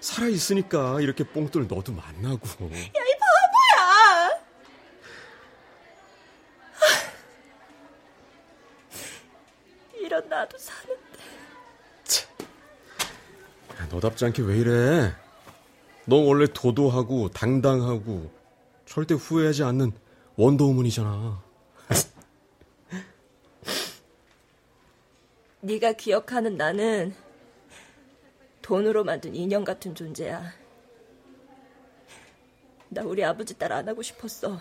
살아있으니까 0.00 1.00
이렇게 1.00 1.24
뽕돌 1.24 1.66
너도 1.66 1.92
만나고. 1.92 2.70
야! 2.70 4.30
이런 9.94 10.28
나도 10.28 10.58
사는데. 10.58 11.00
야, 13.80 13.83
너답지 13.94 14.24
않게 14.24 14.42
왜 14.42 14.58
이래? 14.58 15.14
너 16.04 16.16
원래 16.16 16.48
도도하고 16.52 17.28
당당하고 17.28 18.28
절대 18.86 19.14
후회하지 19.14 19.62
않는 19.62 19.92
원더우먼이잖아. 20.34 21.40
네가 25.60 25.92
기억하는 25.92 26.56
나는 26.56 27.14
돈으로 28.62 29.04
만든 29.04 29.36
인형 29.36 29.62
같은 29.62 29.94
존재야. 29.94 30.42
나 32.88 33.02
우리 33.02 33.24
아버지 33.24 33.56
딸 33.56 33.72
안 33.72 33.88
하고 33.88 34.02
싶었어. 34.02 34.60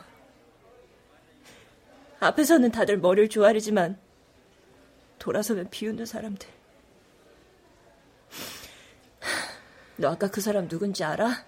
앞에서는 2.19 2.71
다들 2.71 2.99
머리를 2.99 3.29
조아리지만 3.29 3.97
돌아서면 5.17 5.71
비웃는 5.71 6.05
사람들. 6.05 6.47
너 9.97 10.09
아까 10.11 10.27
그 10.27 10.41
사람 10.41 10.67
누군지 10.67 11.03
알아? 11.03 11.45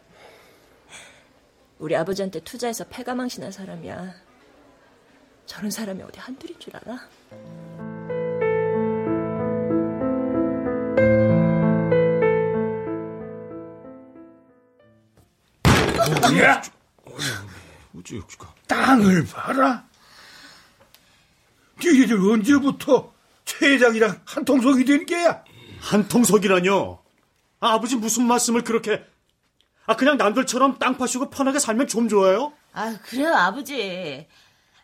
우리 1.79 1.95
아버지한테 1.95 2.39
투자해서 2.41 2.85
패가망신한 2.85 3.51
사람이야. 3.51 4.13
저런 5.45 5.71
사람이 5.71 6.01
어디 6.03 6.19
한둘인 6.19 6.59
줄 6.59 6.75
알아? 6.75 6.99
야, 16.43 16.61
뭐지, 17.91 18.17
여기가? 18.17 18.53
땅을 18.67 19.25
봐라. 19.25 19.85
니희들 21.83 22.17
언제부터 22.31 23.13
최 23.43 23.67
회장이랑 23.73 24.21
한통속이 24.25 24.85
된 24.85 25.05
게야? 25.05 25.43
한통속이라뇨? 25.79 27.04
아, 27.65 27.73
아버지 27.73 27.95
무슨 27.95 28.27
말씀을 28.27 28.63
그렇게... 28.63 29.03
아, 29.87 29.95
그냥 29.95 30.17
남들처럼 30.17 30.77
땅 30.77 30.97
파시고 30.97 31.31
편하게 31.31 31.57
살면 31.57 31.87
좀 31.87 32.07
좋아요? 32.07 32.53
아, 32.73 32.95
그래요, 33.03 33.33
아버지. 33.33 34.27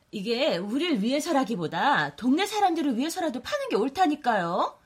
이게 0.10 0.58
우리를 0.58 1.04
위해서라기보다 1.04 2.15
동네 2.15 2.48
사람들을 2.48 2.98
위해서라도 2.98 3.44
파는 3.44 3.70
게 3.70 3.76
옳다니까요. 3.76 4.80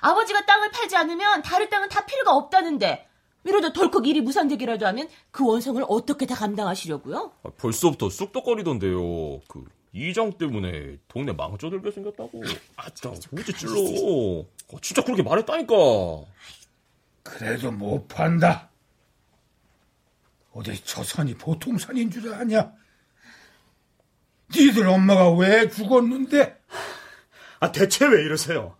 아버지가 0.00 0.46
땅을 0.46 0.70
팔지 0.70 0.96
않으면 0.96 1.42
다른 1.42 1.68
땅은 1.68 1.90
다 1.90 2.06
필요가 2.06 2.34
없다는데 2.34 3.06
이러다 3.44 3.74
덜컥 3.74 4.06
일이 4.06 4.22
무산되기라도 4.22 4.86
하면 4.86 5.08
그 5.30 5.46
원성을 5.46 5.84
어떻게 5.86 6.24
다 6.24 6.34
감당하시려고요? 6.34 7.32
아, 7.42 7.50
벌써부터 7.58 8.08
쑥덕거리던데요. 8.08 9.40
그 9.48 9.64
이장 9.92 10.32
때문에 10.32 10.98
동네 11.08 11.32
망쳐들게 11.32 11.90
생겼다고. 11.90 12.42
아, 12.76 12.88
진짜 12.90 13.10
어째 13.10 13.52
찔러. 13.52 13.72
어, 13.72 14.80
진짜 14.80 15.02
그렇게 15.02 15.22
말했다니까. 15.22 15.74
그래도 17.36 17.70
못 17.70 18.08
판다. 18.08 18.70
어디 20.52 20.82
저 20.84 21.02
산이 21.04 21.34
보통 21.34 21.78
산인 21.78 22.10
줄 22.10 22.32
아냐? 22.32 22.72
니들 24.54 24.86
엄마가 24.88 25.30
왜 25.32 25.68
죽었는데? 25.68 26.58
아, 27.60 27.72
대체 27.72 28.06
왜 28.06 28.22
이러세요? 28.22 28.76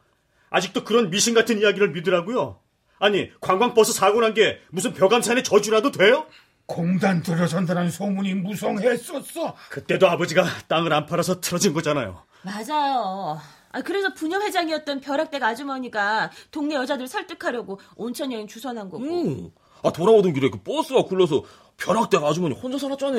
아직도 0.51 0.85
그런 0.85 1.11
미신 1.11 1.35
같은 1.35 1.59
이야기를 1.61 1.91
믿으라고요? 1.91 2.61
아니, 2.99 3.31
관광버스 3.41 3.93
사고 3.93 4.21
난 4.21 4.35
게 4.35 4.61
무슨 4.71 4.95
벼감산의 4.95 5.45
저주라도 5.45 5.93
돼요? 5.93 6.27
공단 6.67 7.23
들어선다는 7.23 7.91
소문이 7.91 8.35
무성했었어. 8.35 9.55
그때도 9.71 10.09
아버지가 10.09 10.45
땅을 10.69 10.93
안 10.93 11.07
팔아서 11.07 11.41
틀어진 11.41 11.73
거잖아요. 11.75 12.25
맞아요. 12.43 13.41
아, 13.71 13.83
그래서 13.83 14.13
부녀 14.15 14.41
회장이었던 14.41 15.01
벼락댁 15.01 15.43
아주머니가 15.43 16.31
동네 16.51 16.75
여자들 16.75 17.07
설득하려고 17.07 17.79
온천 17.97 18.33
여행 18.33 18.47
주선한 18.47 18.89
거고. 18.89 19.05
응. 19.05 19.51
아, 19.83 19.93
돌아오던 19.93 20.33
길에 20.33 20.51
그 20.51 20.63
버스가 20.63 21.05
굴러서 21.05 21.45
벼락대가 21.77 22.27
아주머니 22.27 22.55
혼자 22.55 22.79
살았잖아. 22.79 23.19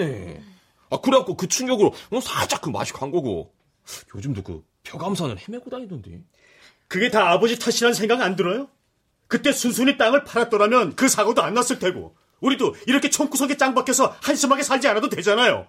아, 0.91 1.01
그래갖고 1.01 1.35
그 1.37 1.47
충격으로 1.47 1.93
어, 2.11 2.19
살짝 2.19 2.61
그 2.61 2.69
맛이 2.69 2.93
간 2.93 3.11
거고. 3.11 3.53
요즘도 4.15 4.43
그 4.43 4.63
벼감산을 4.83 5.37
헤매고 5.39 5.69
다니던데. 5.69 6.23
그게 6.87 7.09
다 7.09 7.31
아버지 7.31 7.57
탓이란 7.59 7.93
생각 7.93 8.21
안 8.21 8.35
들어요? 8.35 8.67
그때 9.27 9.51
순순히 9.51 9.97
땅을 9.97 10.23
팔았더라면 10.23 10.95
그 10.95 11.07
사고도 11.07 11.43
안 11.43 11.53
났을 11.53 11.77
테고 11.77 12.15
우리도 12.41 12.75
이렇게 12.87 13.09
총구석에 13.09 13.57
짱 13.57 13.75
박혀서 13.75 14.15
한심하게 14.21 14.63
살지 14.63 14.87
않아도 14.87 15.07
되잖아요. 15.09 15.67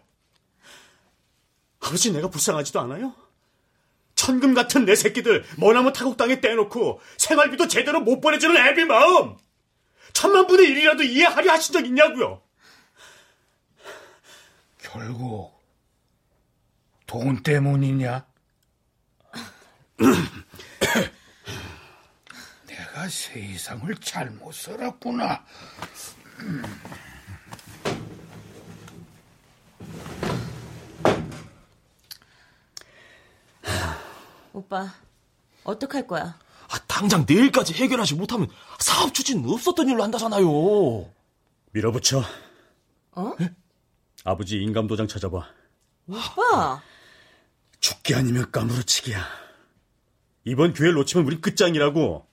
아버지 1.80 2.12
내가 2.12 2.28
불쌍하지도 2.28 2.80
않아요? 2.80 3.14
천금 4.20 4.52
같은 4.52 4.84
내 4.84 4.94
새끼들 4.94 5.46
머나먼 5.56 5.94
타국 5.94 6.18
땅에 6.18 6.42
떼놓고 6.42 7.00
생활비도 7.16 7.68
제대로 7.68 8.02
못 8.02 8.20
보내주는 8.20 8.54
애비 8.54 8.84
마음 8.84 9.38
천만 10.12 10.46
분의 10.46 10.68
일이라도 10.68 11.04
이해하려 11.04 11.52
하신 11.52 11.72
적 11.72 11.86
있냐고요? 11.86 12.42
결국 14.76 15.58
돈 17.06 17.42
때문이냐? 17.42 18.26
내가 22.66 23.08
세상을 23.08 23.94
잘못 24.02 24.54
살았구나. 24.54 25.46
오빠, 34.52 34.92
어떡할 35.64 36.06
거야? 36.06 36.38
아, 36.68 36.78
당장 36.86 37.24
내일까지 37.28 37.74
해결하지 37.74 38.14
못하면 38.14 38.48
사업 38.78 39.12
추진 39.14 39.44
없었던 39.48 39.88
일로 39.88 40.02
한다잖아요. 40.02 41.08
밀어붙여. 41.72 42.22
어? 43.12 43.32
아버지 44.24 44.58
인감도장 44.62 45.08
찾아봐. 45.08 45.46
오빠! 46.08 46.82
죽기 47.80 48.14
아니면 48.14 48.50
까무러치기야. 48.50 49.24
이번 50.44 50.72
기회를 50.74 50.94
놓치면 50.94 51.26
우린 51.26 51.40
끝장이라고. 51.40 52.26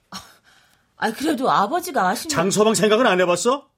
아, 0.99 1.11
그래도 1.11 1.49
아버지가 1.49 2.09
아시면. 2.09 2.29
장서방 2.29 2.73
생각은 2.75 3.05
안 3.05 3.21
해봤어? 3.21 3.69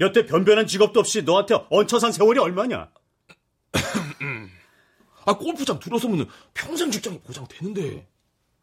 여태 0.00 0.26
변변한 0.26 0.66
직업도 0.66 1.00
없이 1.00 1.22
너한테 1.22 1.54
얹혀 1.70 1.98
산 1.98 2.12
세월이 2.12 2.38
얼마냐? 2.38 2.90
아, 5.26 5.34
골프장 5.36 5.78
들어서면 5.80 6.28
평생 6.54 6.90
직장이 6.90 7.20
보장되는데. 7.20 8.08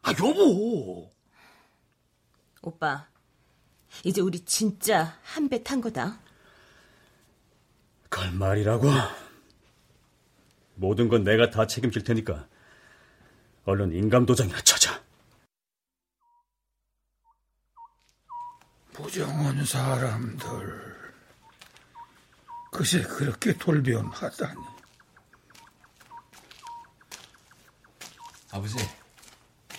아, 0.02 0.10
여보. 0.12 1.10
오빠, 2.62 3.06
이제 4.04 4.20
우리 4.22 4.40
진짜 4.44 5.18
한 5.22 5.48
배 5.48 5.62
탄 5.62 5.80
거다. 5.82 6.18
그걸 8.08 8.32
말이라고? 8.32 8.88
모든 10.76 11.08
건 11.08 11.22
내가 11.24 11.50
다 11.50 11.66
책임질 11.66 12.04
테니까 12.04 12.48
얼른 13.64 13.92
인감도장이나 13.92 14.60
찾아. 14.62 15.02
부정한 18.92 19.64
사람들. 19.64 20.94
그새 22.72 23.02
그렇게 23.02 23.56
돌변하다니. 23.56 24.73
아버지, 28.54 28.76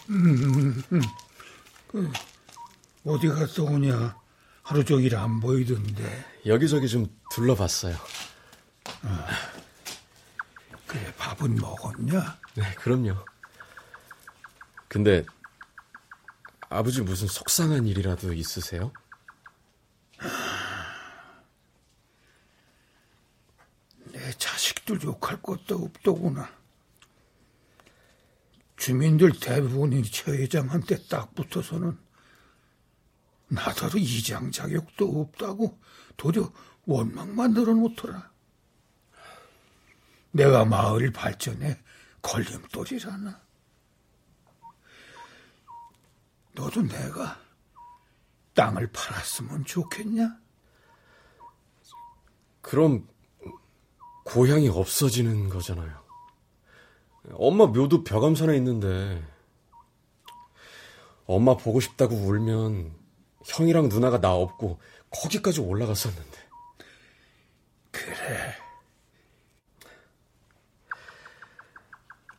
음, 0.10 0.84
음, 0.92 1.02
그, 1.88 2.12
어디 3.06 3.30
갔다 3.30 3.64
오냐? 3.64 4.18
하루 4.64 4.84
종일 4.84 5.16
안 5.16 5.40
보이던데. 5.40 6.26
여기저기 6.46 6.90
좀 6.90 7.08
둘러봤어요. 7.32 7.96
그래, 10.88 11.14
밥은 11.18 11.56
먹었냐? 11.56 12.38
네, 12.56 12.74
그럼요. 12.76 13.16
근데 14.90 15.26
아버지 16.68 17.02
무슨 17.02 17.30
속상한 17.30 17.88
일이라도 17.88 18.34
있으세요? 18.34 18.92
내 24.12 24.34
자식들 24.34 25.02
욕할 25.04 25.42
것도 25.42 25.78
없더구나. 25.78 26.65
주민들 28.86 29.32
대부분이 29.40 30.04
최 30.04 30.32
회장한테 30.32 31.08
딱 31.08 31.34
붙어서는 31.34 31.98
나더러 33.48 33.98
이장 33.98 34.52
자격도 34.52 35.22
없다고 35.22 35.82
도리어 36.18 36.54
원망만 36.86 37.54
늘어놓더라. 37.54 38.32
내가 40.34 40.66
마을 40.66 41.12
발전에 41.12 41.82
걸림돌이라나. 42.22 43.42
너도 46.54 46.84
내가 46.84 47.42
땅을 48.54 48.92
팔았으면 48.92 49.66
좋겠냐? 49.66 50.38
그럼 52.62 53.08
고향이 54.26 54.70
없어지는 54.70 55.50
거잖아요. 55.50 56.05
엄마 57.34 57.66
묘도 57.66 58.04
벽암산에 58.04 58.56
있는데 58.58 59.24
엄마 61.26 61.58
보고 61.58 61.80
싶다고 61.80 62.16
울면 62.16 62.94
형이랑 63.46 63.90
누나가 63.90 64.20
나 64.20 64.34
없고 64.34 64.80
거기까지 65.10 65.62
올라갔었는데. 65.62 66.38
그래. 67.92 68.56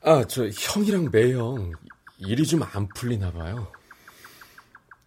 아, 0.02 0.24
저 0.28 0.46
형이랑 0.48 1.10
매형 1.10 1.72
일이 2.18 2.46
좀 2.46 2.62
안 2.62 2.88
풀리나 2.94 3.32
봐요. 3.32 3.72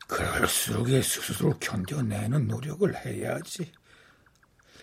그럴수록 0.08 0.88
스스로 1.04 1.58
견뎌내는 1.60 2.48
노력을 2.48 2.94
해야지. 3.06 3.72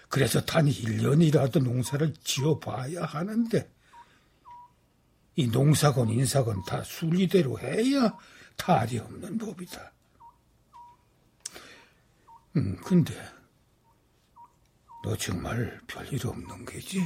그래서 0.08 0.40
단 0.40 0.66
1년이라도 0.66 1.62
농사를 1.62 2.14
지어봐야 2.22 3.04
하는데, 3.04 3.68
이 5.36 5.46
농사건 5.48 6.08
인사건 6.08 6.62
다 6.64 6.82
순리대로 6.82 7.60
해야 7.60 8.16
탈이 8.56 8.98
없는 8.98 9.36
법이다. 9.36 9.92
음, 12.56 12.76
근데, 12.82 13.14
너 15.04 15.14
정말 15.16 15.78
별일 15.86 16.26
없는 16.26 16.64
게지? 16.64 17.02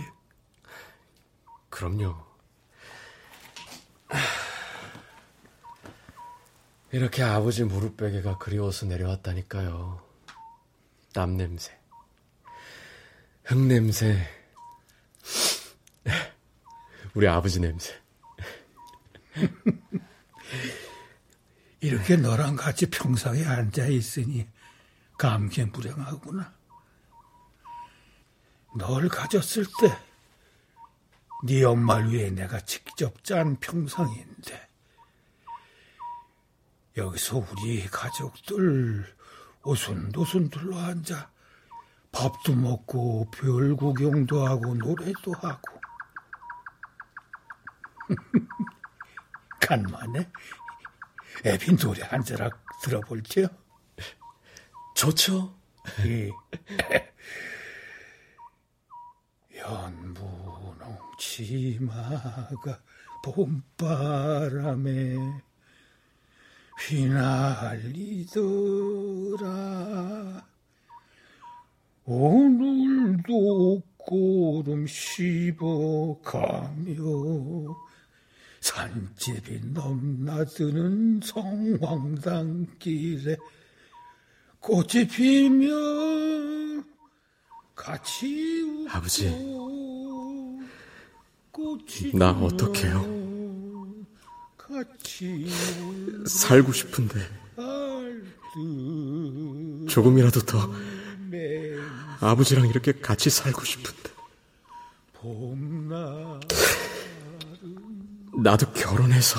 그럼요. 1.69 2.25
이렇게 6.93 7.25
아버지 7.25 7.65
무릎베개가 7.65 8.39
그리워서 8.39 8.87
내려왔다니까요. 8.87 10.09
땀 11.13 11.37
냄새, 11.37 11.77
흙 13.43 13.59
냄새, 13.59 14.25
우리 17.15 17.27
아버지 17.27 17.59
냄새. 17.59 18.01
이렇게 21.81 22.17
너랑 22.17 22.57
같이 22.57 22.91
평상에 22.91 23.45
앉아 23.45 23.87
있으니 23.87 24.47
감개무량하구나. 25.19 26.53
널 28.77 29.09
가졌을 29.09 29.65
때 29.81 30.11
네 31.43 31.65
엄마를 31.65 32.13
위해 32.13 32.31
내가 32.31 32.61
직접 32.61 33.25
짠 33.25 33.57
평상인데 33.57 34.69
여기서 36.99 37.39
우리 37.39 37.87
가족들 37.87 39.07
오순도순 39.65 40.51
둘러앉아 40.51 41.31
밥도 42.13 42.57
먹고 42.57 43.31
별 43.31 43.75
구경도 43.75 44.47
하고 44.47 44.75
노래도 44.75 45.33
하고 45.33 45.81
간만에 49.71 50.29
애비 51.47 51.77
노래 51.77 52.03
한 52.03 52.25
자락 52.25 52.61
들어볼게요. 52.83 53.47
좋죠? 54.97 55.55
예. 56.05 56.29
연분홍 59.57 60.99
치마가 61.21 62.81
봄바람에 63.23 65.17
휘날리더라 66.89 68.41
오늘도 72.07 73.83
꽃구름 73.99 74.89
씹어가며 74.89 76.25
산집이 78.71 79.61
넘나드는 79.75 81.21
성황당길에 81.25 82.57
꽃이 84.61 85.09
피며 85.11 85.75
같이 87.75 88.63
웃고 88.63 88.91
아버지, 88.91 89.29
꽃이 91.51 92.13
나 92.15 92.31
어떡해요? 92.31 93.19
같이 94.57 95.51
살고 96.27 96.73
싶은데 96.73 97.19
조금이라도 99.89 100.41
더매 100.43 101.75
아버지랑 102.21 102.69
이렇게 102.69 102.93
같이 102.93 103.31
살고 103.31 103.65
싶은데 103.65 104.11
봄날 105.15 106.30
나도 108.43 108.73
결혼해서 108.73 109.39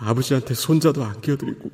아버지한테 0.00 0.52
손자도 0.52 1.02
안겨드리고 1.02 1.70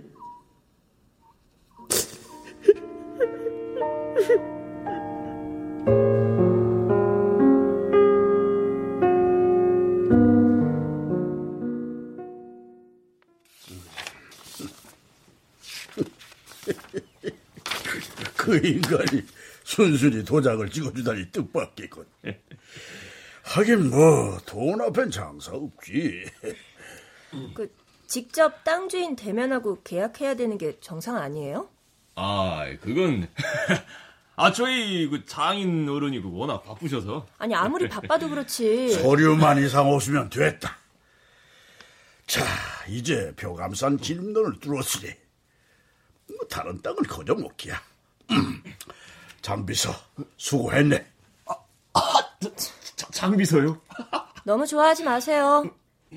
그 18.37 18.57
인간이 18.64 19.23
순순히 19.64 20.25
도장을 20.25 20.71
찍어주다니 20.71 21.31
뜻밖이군. 21.33 22.07
하긴 23.48 23.90
뭐 23.90 24.38
돈 24.44 24.80
앞엔 24.80 25.11
장사 25.11 25.52
없지. 25.52 26.24
그 27.54 27.74
직접 28.06 28.62
땅 28.64 28.88
주인 28.88 29.16
대면하고 29.16 29.82
계약해야 29.82 30.34
되는 30.34 30.58
게 30.58 30.78
정상 30.80 31.16
아니에요? 31.16 31.68
아, 32.14 32.66
그건 32.80 33.28
아 34.36 34.53
저희 34.53 35.09
그 35.09 35.24
장인 35.26 35.88
어른이 35.88 36.20
그 36.20 36.30
워낙 36.30 36.62
바쁘셔서 36.62 37.26
아니 37.38 37.55
아무리 37.55 37.88
바빠도 37.88 38.28
그렇지. 38.28 38.90
서류만 39.03 39.59
이상 39.64 39.90
없으면 39.92 40.30
됐다. 40.30 40.76
자, 42.26 42.44
이제 42.88 43.32
벼감산 43.36 43.99
진입로를 43.99 44.61
뚫었으니 44.61 45.11
뭐 46.28 46.38
다른 46.51 46.80
땅을 46.82 46.99
거저 47.05 47.34
먹기야. 47.34 47.80
음, 48.32 48.62
장비서 49.40 49.94
수고했네. 50.36 51.07
장비서요? 53.12 53.64
뭐 53.66 53.80
너무 54.44 54.66
좋아하지 54.66 55.05
마세요. 55.05 55.64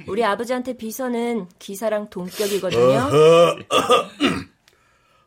우리 0.08 0.24
아버지한테 0.24 0.78
비서는 0.78 1.48
기사랑 1.60 2.10
동격이거든요. 2.10 2.82
어허. 2.82 3.60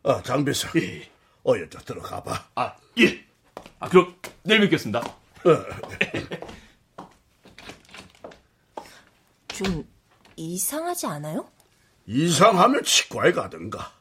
아, 0.05 0.23
장비서. 0.23 0.69
어여져 1.47 1.79
들어가 1.81 2.23
봐. 2.23 2.45
아, 2.55 2.75
예. 2.99 3.25
아, 3.79 3.89
그럼 3.89 4.15
내일 4.43 4.61
뵙겠습니다. 4.63 5.03
좀 9.49 9.87
이상하지 10.37 11.07
않아요? 11.07 11.47
이상하면 12.07 12.83
치과에 12.83 13.33
가든가. 13.33 13.93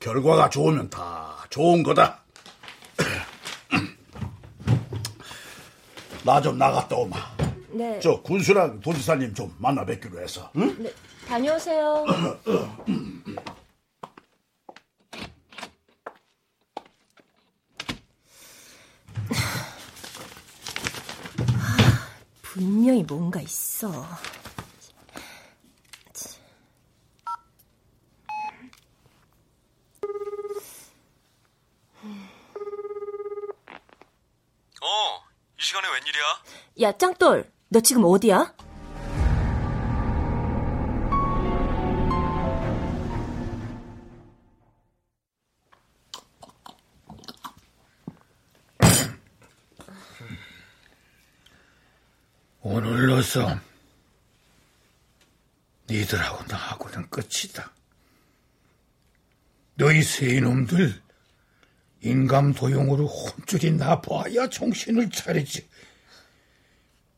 결과가 0.00 0.50
좋으면 0.50 0.90
다 0.90 1.46
좋은 1.50 1.82
거다. 1.82 2.23
나 6.24 6.40
좀 6.40 6.58
나갔다 6.58 6.96
오마. 6.96 7.16
네. 7.70 7.98
저 8.00 8.20
군수랑 8.22 8.80
도지사님 8.80 9.34
좀 9.34 9.54
만나 9.58 9.84
뵙기로 9.84 10.20
해서. 10.20 10.50
응? 10.56 10.74
네, 10.82 10.92
다녀오세요. 11.28 12.04
아, 12.08 12.36
분명히 22.42 23.02
뭔가 23.02 23.40
있어. 23.40 23.90
시간에 35.64 35.88
웬일이야? 35.88 36.42
야, 36.82 36.92
짱돌, 36.92 37.50
너 37.70 37.80
지금 37.80 38.04
어디야? 38.04 38.54
오늘로서 52.60 53.58
니들하고 55.88 56.44
나하고는 56.46 57.08
끝이다. 57.08 57.72
너희 59.76 60.02
세 60.02 60.26
이놈들 60.26 61.03
인감 62.04 62.52
도용으로 62.52 63.06
혼쭐이 63.06 63.72
나 63.72 64.00
봐야 64.00 64.48
정신을 64.48 65.10
차리지. 65.10 65.66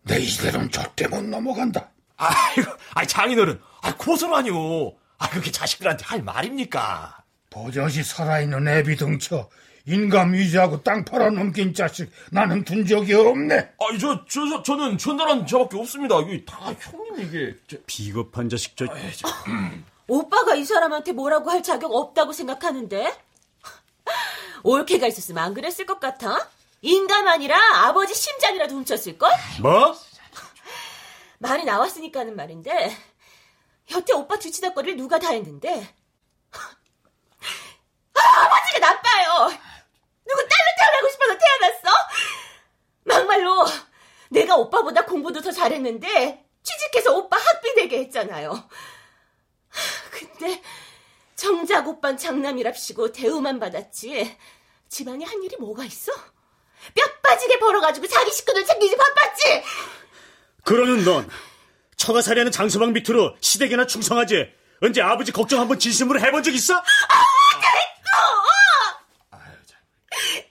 내 0.02 0.20
이대로는 0.20 0.70
절대 0.70 1.08
못 1.08 1.22
넘어간다. 1.24 1.90
아이고, 2.16 2.70
아이 2.94 3.06
장인어른, 3.06 3.60
아 3.82 3.96
고소라뇨. 3.96 4.94
아 5.18 5.28
그렇게 5.30 5.50
자식들한테 5.50 6.04
할 6.04 6.22
말입니까? 6.22 7.24
버젓이 7.50 8.04
살아있는 8.04 8.68
애비 8.68 8.96
등쳐 8.96 9.48
인감 9.86 10.34
위지하고 10.34 10.82
땅 10.82 11.04
팔아넘긴 11.04 11.74
자식 11.74 12.10
나는 12.30 12.64
둔 12.64 12.86
적이 12.86 13.14
없네. 13.14 13.56
아, 13.56 13.98
저, 14.00 14.24
저, 14.28 14.48
저 14.48 14.62
저는 14.62 14.98
전달한 14.98 15.46
저밖에 15.46 15.78
없습니다. 15.78 16.20
이게 16.20 16.44
다 16.44 16.72
형님 16.78 17.26
이게. 17.26 17.56
저... 17.66 17.76
비겁한 17.86 18.48
자식 18.48 18.76
저. 18.76 18.86
오빠가 20.08 20.54
이 20.54 20.64
사람한테 20.64 21.12
뭐라고 21.12 21.50
할 21.50 21.62
자격 21.62 21.92
없다고 21.92 22.32
생각하는데? 22.32 23.25
올케가 24.66 25.06
있었으면 25.06 25.44
안 25.44 25.54
그랬을 25.54 25.86
것 25.86 26.00
같아? 26.00 26.50
인감 26.82 27.28
아니라 27.28 27.56
아버지 27.86 28.14
심장이라도 28.14 28.74
훔쳤을걸? 28.74 29.30
뭐? 29.62 29.96
말이 31.38 31.64
나왔으니까는 31.64 32.34
말인데 32.34 32.96
여태 33.92 34.12
오빠 34.12 34.36
뒤치다거리를 34.36 34.96
누가 34.96 35.20
다 35.20 35.30
했는데 35.30 35.94
아, 36.50 38.20
아버지가 38.20 38.78
나빠요 38.80 39.56
누구 40.26 40.48
딸로 40.48 40.68
태어나고 40.78 41.08
싶어서 41.10 41.38
태어났어? 41.38 41.88
막말로 43.04 43.66
내가 44.30 44.56
오빠보다 44.56 45.04
공부도 45.04 45.42
더 45.42 45.52
잘했는데 45.52 46.44
취직해서 46.64 47.14
오빠 47.14 47.36
학비 47.36 47.72
되게 47.76 47.98
했잖아요 48.00 48.68
근데 50.10 50.60
정작 51.36 51.86
오빤 51.86 52.16
장남이랍시고 52.16 53.12
대우만 53.12 53.60
받았지 53.60 54.36
집안에 54.88 55.24
한 55.24 55.42
일이 55.42 55.56
뭐가 55.58 55.84
있어? 55.84 56.12
뼈 56.94 57.02
빠지게 57.22 57.58
벌어가지고 57.58 58.06
자기 58.06 58.30
식구들 58.32 58.64
챙기지 58.64 58.96
바빴지 58.96 59.62
그러는 60.64 61.04
넌 61.04 61.28
처가살이하는 61.96 62.52
장서방 62.52 62.92
밑으로 62.92 63.36
시댁이나 63.40 63.86
충성하지. 63.86 64.52
언제 64.82 65.00
아버지 65.00 65.32
걱정 65.32 65.60
한번 65.60 65.78
진심으로 65.78 66.20
해본 66.20 66.42
적 66.42 66.52
있어? 66.54 66.82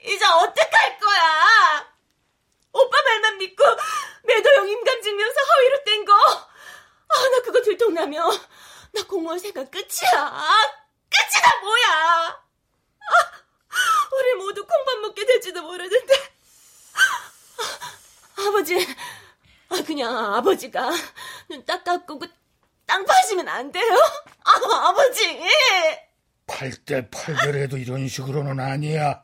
이제 0.04 0.26
어떡할 0.26 1.00
거야? 1.00 1.88
오빠 2.72 3.02
말만 3.04 3.38
믿고 3.38 3.64
매도용 4.24 4.68
임감증명서 4.70 5.36
허위로 5.42 5.84
뗀 5.84 6.06
거. 6.06 6.14
아, 6.14 7.30
나 7.32 7.42
그거 7.44 7.62
들통나면 7.62 8.32
나 8.94 9.04
공무원 9.08 9.38
생각 9.40 9.70
끝이야. 9.70 10.12
끝이 11.10 11.42
다 11.42 11.60
뭐야? 11.62 11.88
아, 13.00 13.32
우리 14.20 14.34
모두 14.36 14.66
콩밥 14.66 15.00
먹게 15.02 15.26
될지도 15.26 15.62
모르는데. 15.62 16.14
아, 18.38 18.48
아버지, 18.48 18.76
아, 19.70 19.82
그냥 19.86 20.34
아버지가 20.36 20.92
눈 21.50 21.66
딱 21.66 21.84
감고 21.84 22.20
땅 22.86 23.04
파시면 23.06 23.48
안 23.48 23.72
돼요? 23.72 23.84
아, 24.44 24.88
아버지! 24.90 25.42
팔때 26.48 27.10
팔더라도 27.10 27.78
이런 27.78 28.08
식으로는 28.08 28.60
아니야. 28.60 29.24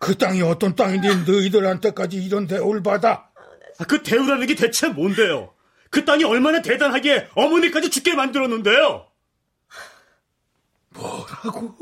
그 0.00 0.18
땅이 0.18 0.42
어떤 0.42 0.74
땅인데 0.74 1.30
너희들한테까지 1.30 2.16
이런 2.22 2.46
대우를 2.46 2.82
받아? 2.82 3.30
아, 3.78 3.84
그 3.84 4.02
대우라는 4.02 4.46
게 4.46 4.54
대체 4.56 4.88
뭔데요? 4.88 5.54
그 5.90 6.04
땅이 6.04 6.24
얼마나 6.24 6.60
대단하게 6.60 7.28
어머니까지 7.34 7.90
죽게 7.90 8.14
만들었는데요? 8.14 9.08
뭐라고? 10.90 11.76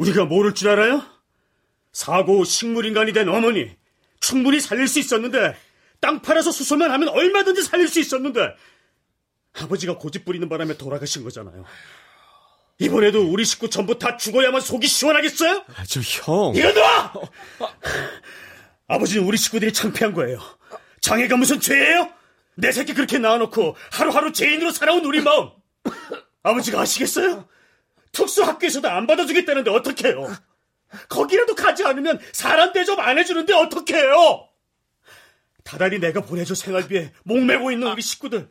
우리가 0.00 0.24
모를 0.24 0.54
줄 0.54 0.70
알아요? 0.70 1.02
사고 1.92 2.44
식물인간이 2.44 3.12
된 3.12 3.28
어머니 3.28 3.70
충분히 4.18 4.58
살릴 4.60 4.88
수 4.88 4.98
있었는데 4.98 5.56
땅 6.00 6.22
팔아서 6.22 6.50
수술만 6.50 6.90
하면 6.90 7.08
얼마든지 7.08 7.62
살릴 7.62 7.86
수 7.88 8.00
있었는데 8.00 8.54
아버지가 9.60 9.98
고집 9.98 10.24
부리는 10.24 10.48
바람에 10.48 10.78
돌아가신 10.78 11.22
거잖아요. 11.22 11.64
이번에도 12.78 13.30
우리 13.30 13.44
식구 13.44 13.68
전부 13.68 13.98
다 13.98 14.16
죽어야만 14.16 14.62
속이 14.62 14.86
시원하겠어요? 14.86 15.64
아, 15.76 15.84
저 15.86 16.00
형. 16.00 16.54
이거 16.56 16.72
놔! 16.72 17.12
아버지는 18.88 19.26
우리 19.26 19.36
식구들이 19.36 19.72
창피한 19.74 20.14
거예요. 20.14 20.38
장애가 21.02 21.36
무슨 21.36 21.60
죄예요? 21.60 22.10
내 22.54 22.72
새끼 22.72 22.94
그렇게 22.94 23.18
낳아놓고 23.18 23.76
하루하루 23.92 24.32
죄인으로 24.32 24.70
살아온 24.70 25.04
우리 25.04 25.20
마음. 25.20 25.50
아버지가 26.42 26.80
아시겠어요? 26.80 27.46
특수학교에서도 28.12 28.88
안 28.88 29.06
받아주겠다는데 29.06 29.70
어떡해요? 29.70 30.34
거기라도 31.08 31.54
가지 31.54 31.84
않으면 31.84 32.20
사람 32.32 32.72
대접 32.72 32.98
안 32.98 33.18
해주는데 33.18 33.52
어떡해요? 33.54 34.48
다달이 35.64 36.00
내가 36.00 36.20
보내줘 36.22 36.54
생활비에 36.54 37.12
목매고 37.24 37.70
있는 37.70 37.86
우리 37.88 38.02
식구들. 38.02 38.48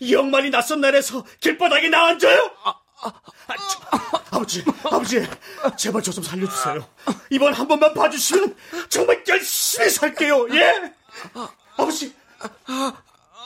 이 0.00 0.14
형만이 0.14 0.50
낯선 0.50 0.80
날에서 0.80 1.24
길바닥에 1.40 1.88
나앉아요? 1.88 2.50
아, 2.64 3.20
저, 3.56 3.98
아버지, 4.30 4.64
아버지, 4.84 5.26
제발 5.76 6.02
저 6.02 6.12
좀 6.12 6.22
살려주세요. 6.24 6.88
이번 7.30 7.52
한 7.54 7.66
번만 7.66 7.92
봐주시면 7.94 8.56
정말 8.88 9.22
열심히 9.26 9.90
살게요, 9.90 10.48
예? 10.54 10.92
아버지. 11.76 12.14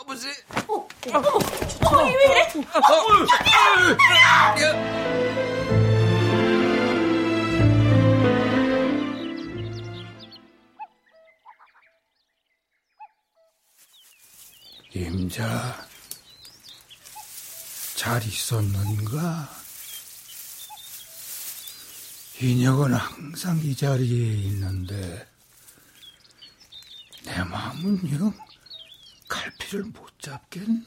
아버지. 0.08 0.26
어, 0.66 0.88
어머, 1.12 1.28
어머, 1.84 2.02
왜 2.02 2.24
이래? 2.24 2.48
임자, 14.94 15.86
잘 17.94 18.22
있었는가? 18.24 19.50
인혁은 22.40 22.94
항상 22.94 23.58
이 23.62 23.76
자리에 23.76 24.32
있는데 24.44 25.28
내 27.26 27.44
마음은 27.44 28.10
영 28.18 28.47
갈피를 29.38 29.84
못 29.84 30.18
잡겠네. 30.18 30.84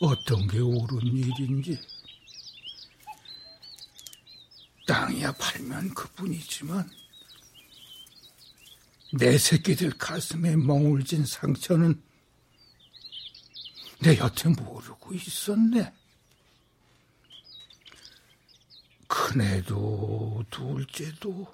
어떤 0.00 0.46
게 0.46 0.60
옳은 0.60 1.00
일인지. 1.02 1.80
땅이야 4.86 5.32
팔면 5.32 5.94
그뿐이지만 5.94 6.88
내 9.14 9.36
새끼들 9.36 9.90
가슴에 9.98 10.54
멍울진 10.54 11.26
상처는 11.26 12.00
내 14.00 14.16
여태 14.18 14.48
모르고 14.48 15.12
있었네. 15.14 15.92
큰애도 19.08 20.44
둘째도 20.50 21.46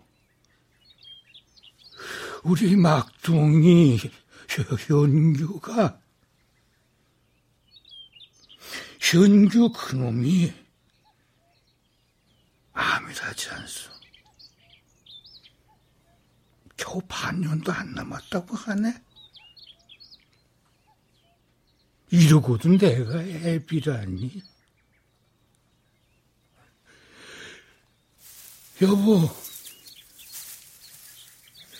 우리 2.42 2.76
막둥이 2.76 3.98
현규가 4.60 6.00
현규 9.00 9.72
그놈이 9.72 10.52
암이라지 12.72 13.50
않소. 13.50 13.90
겨우 16.76 17.00
반년도 17.08 17.72
안 17.72 17.94
남았다고 17.94 18.56
하네. 18.56 19.02
이러고도 22.10 22.76
내가 22.76 23.22
애비라니. 23.22 24.42
여보, 28.82 29.30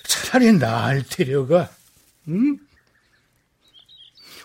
차라리 0.05 0.53
날 0.53 1.03
데려가, 1.03 1.75
응? 2.29 2.59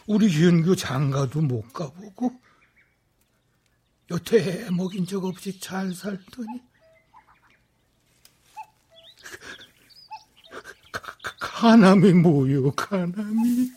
우리 0.05 0.29
현규 0.29 0.75
장가도 0.75 1.41
못 1.41 1.73
가보고, 1.73 2.39
여태 4.09 4.69
먹인 4.71 5.05
적 5.05 5.25
없이 5.25 5.59
잘 5.59 5.93
살더니, 5.93 6.61
가남이 11.39 12.13
뭐요, 12.13 12.71
가남이. 12.71 13.71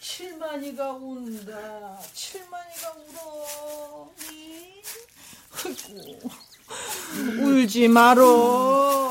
칠만이가 0.00 0.92
운다. 0.94 2.00
칠만이가 2.12 2.92
울어. 2.92 4.14
아이고, 5.64 6.30
울지 7.42 7.88
말어. 7.88 9.03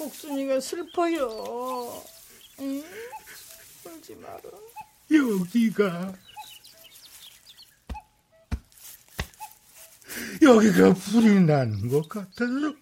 복순이가 0.00 0.60
슬퍼요. 0.60 2.02
응? 2.60 2.82
울지 3.84 4.14
말어. 4.16 4.40
여기가 5.10 6.14
여기가 10.40 10.94
불이 10.94 11.40
나는 11.42 11.88
것 11.88 12.08
같아서 12.08 12.74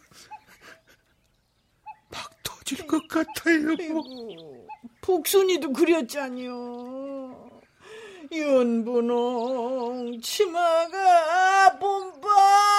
막 2.08 2.42
터질 2.44 2.86
것 2.86 3.08
같아요. 3.08 3.70
아이고, 3.76 4.68
복순이도 5.00 5.72
그렸잖요. 5.72 7.50
연분홍 8.30 10.20
치마가 10.20 11.78
봄바 11.80 12.77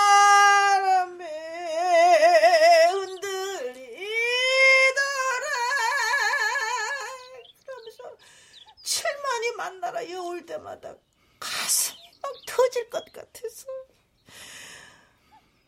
만나라 9.90 10.10
여울 10.12 10.46
때마다 10.46 10.94
가슴이 11.40 11.98
막 12.22 12.32
터질 12.46 12.90
것 12.90 13.04
같아서. 13.12 13.66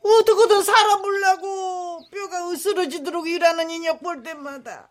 어떻게든 0.03 0.63
살아보려고 0.63 2.09
뼈가 2.09 2.49
으스러지도록 2.51 3.27
일하는 3.27 3.69
인력 3.69 4.01
볼 4.01 4.23
때마다 4.23 4.89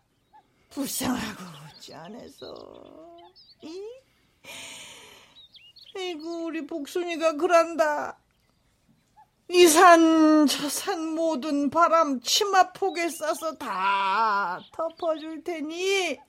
불쌍하고 0.71 1.43
안해서. 1.93 3.19
이? 3.63 3.83
아이고 5.97 6.45
우리 6.47 6.67
복순이가 6.67 7.33
그란다. 7.33 8.17
이 9.53 9.67
산 9.67 10.47
저 10.47 10.69
산 10.69 11.09
모든 11.09 11.71
바람 11.71 12.21
치마 12.21 12.71
폭에 12.73 13.09
싸서 13.09 13.57
다 13.57 14.61
덮어줄 14.73 15.43
테니 15.43 16.21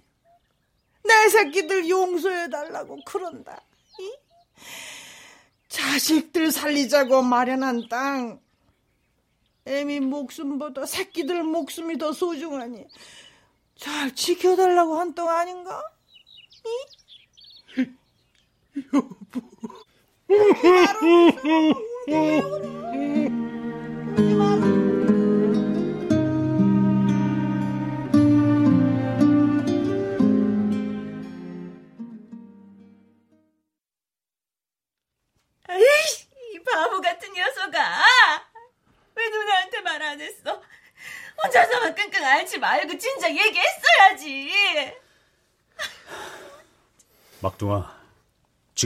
내 1.04 1.30
새끼들 1.30 1.89
용서해달라고 1.89 2.99
그런다 3.06 3.62
이? 3.99 4.14
자식들 5.68 6.52
살리자고 6.52 7.22
마련한 7.22 7.88
땅 7.89 8.39
애미 9.66 9.99
목숨보다 9.99 10.86
새끼들 10.86 11.43
목숨이 11.43 11.97
더 11.97 12.12
소중하니 12.14 12.86
잘 13.78 14.14
지켜달라고 14.16 14.95
한 14.99 15.14
땅 15.16 15.30
아닌가? 15.30 15.82
아이씨, 22.08 22.61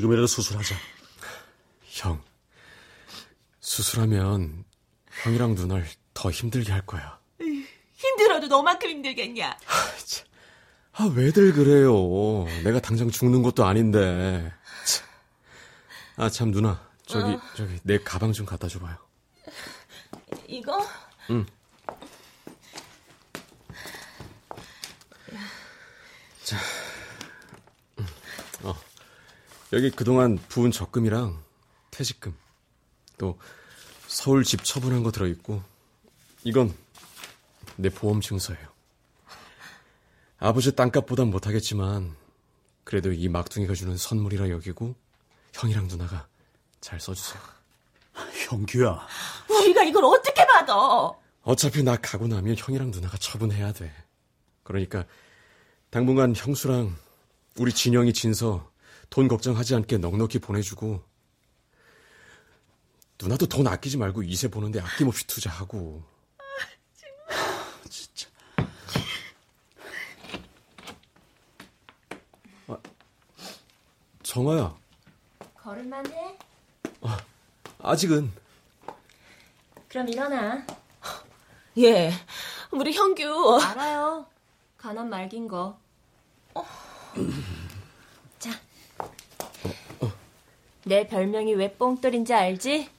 지금이라도 0.05 0.27
수술하자. 0.27 0.75
형, 1.85 2.21
수술하면 3.59 4.65
형이랑 5.23 5.55
누나를 5.55 5.87
더 6.13 6.29
힘들게 6.29 6.71
할 6.71 6.85
거야. 6.85 7.19
힘들어도 7.95 8.47
너만큼 8.47 8.89
힘들겠냐? 8.89 9.57
아, 10.93 11.03
왜들 11.15 11.53
그래요? 11.53 12.45
내가 12.63 12.79
당장 12.79 13.09
죽는 13.09 13.41
것도 13.41 13.65
아닌데. 13.65 14.53
참. 14.85 15.07
아, 16.17 16.29
참, 16.29 16.51
누나. 16.51 16.87
저기, 17.05 17.33
어? 17.33 17.41
저기, 17.55 17.79
내 17.83 17.97
가방 17.99 18.31
좀 18.31 18.45
갖다 18.45 18.67
줘봐요. 18.67 18.95
이거? 20.47 20.85
응. 21.31 21.45
자, 26.43 26.57
여기 29.75 29.91
그동안 29.91 30.37
부은 30.47 30.71
적금이랑 30.71 31.37
퇴직금, 31.91 32.33
또 33.17 33.37
서울 34.07 34.45
집 34.45 34.63
처분한 34.63 35.03
거 35.03 35.11
들어있고, 35.11 35.61
이건 36.45 36.73
내 37.75 37.89
보험 37.89 38.21
증서예요. 38.21 38.65
아버지 40.37 40.73
땅값보단 40.77 41.29
못하겠지만, 41.29 42.15
그래도 42.85 43.11
이 43.11 43.27
막둥이가 43.27 43.73
주는 43.73 43.97
선물이라 43.97 44.49
여기고, 44.49 44.95
형이랑 45.51 45.89
누나가 45.89 46.25
잘 46.79 47.01
써주세요. 47.01 47.41
형규야. 48.47 49.05
우리가 49.49 49.83
이걸 49.83 50.05
어떻게 50.05 50.45
받아? 50.45 51.11
어차피 51.41 51.83
나 51.83 51.97
가고 51.97 52.27
나면 52.27 52.55
형이랑 52.57 52.91
누나가 52.91 53.17
처분해야 53.17 53.73
돼. 53.73 53.93
그러니까 54.63 55.03
당분간 55.89 56.33
형수랑 56.33 56.95
우리 57.57 57.73
진영이 57.73 58.13
진서 58.13 58.73
돈 59.09 59.27
걱정하지 59.27 59.75
않게 59.75 59.97
넉넉히 59.97 60.39
보내주고 60.39 61.03
누나도 63.21 63.47
돈 63.47 63.67
아끼지 63.67 63.97
말고 63.97 64.23
이세 64.23 64.49
보는데 64.49 64.79
아낌없이 64.81 65.25
투자하고 65.27 66.03
진짜 67.89 68.27
아, 72.67 72.77
정아야 74.23 74.75
걸을만 75.55 76.05
해? 76.11 76.37
아직은 77.79 78.31
그럼 79.87 80.09
일어나. 80.09 80.65
예, 81.77 82.11
우리 82.71 82.91
형규. 82.91 83.59
알아요. 83.63 84.25
간암 84.77 85.09
말긴 85.09 85.47
거. 85.47 85.79
자. 86.53 86.63
내 90.85 91.07
별명이 91.07 91.55
왜 91.55 91.73
뽕돌인지 91.73 92.33
알지? 92.33 92.89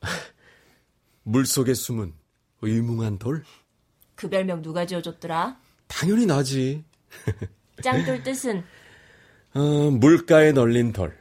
물속에 1.22 1.74
숨은 1.74 2.14
의뭉한 2.62 3.18
돌? 3.18 3.44
그 4.14 4.28
별명 4.30 4.62
누가 4.62 4.86
지어줬더라? 4.86 5.56
당연히 5.86 6.24
나지. 6.24 6.82
짱돌 7.82 8.22
뜻은 8.22 8.64
어, 9.54 9.60
물가에 9.90 10.52
널린 10.52 10.92
돌. 10.92 11.16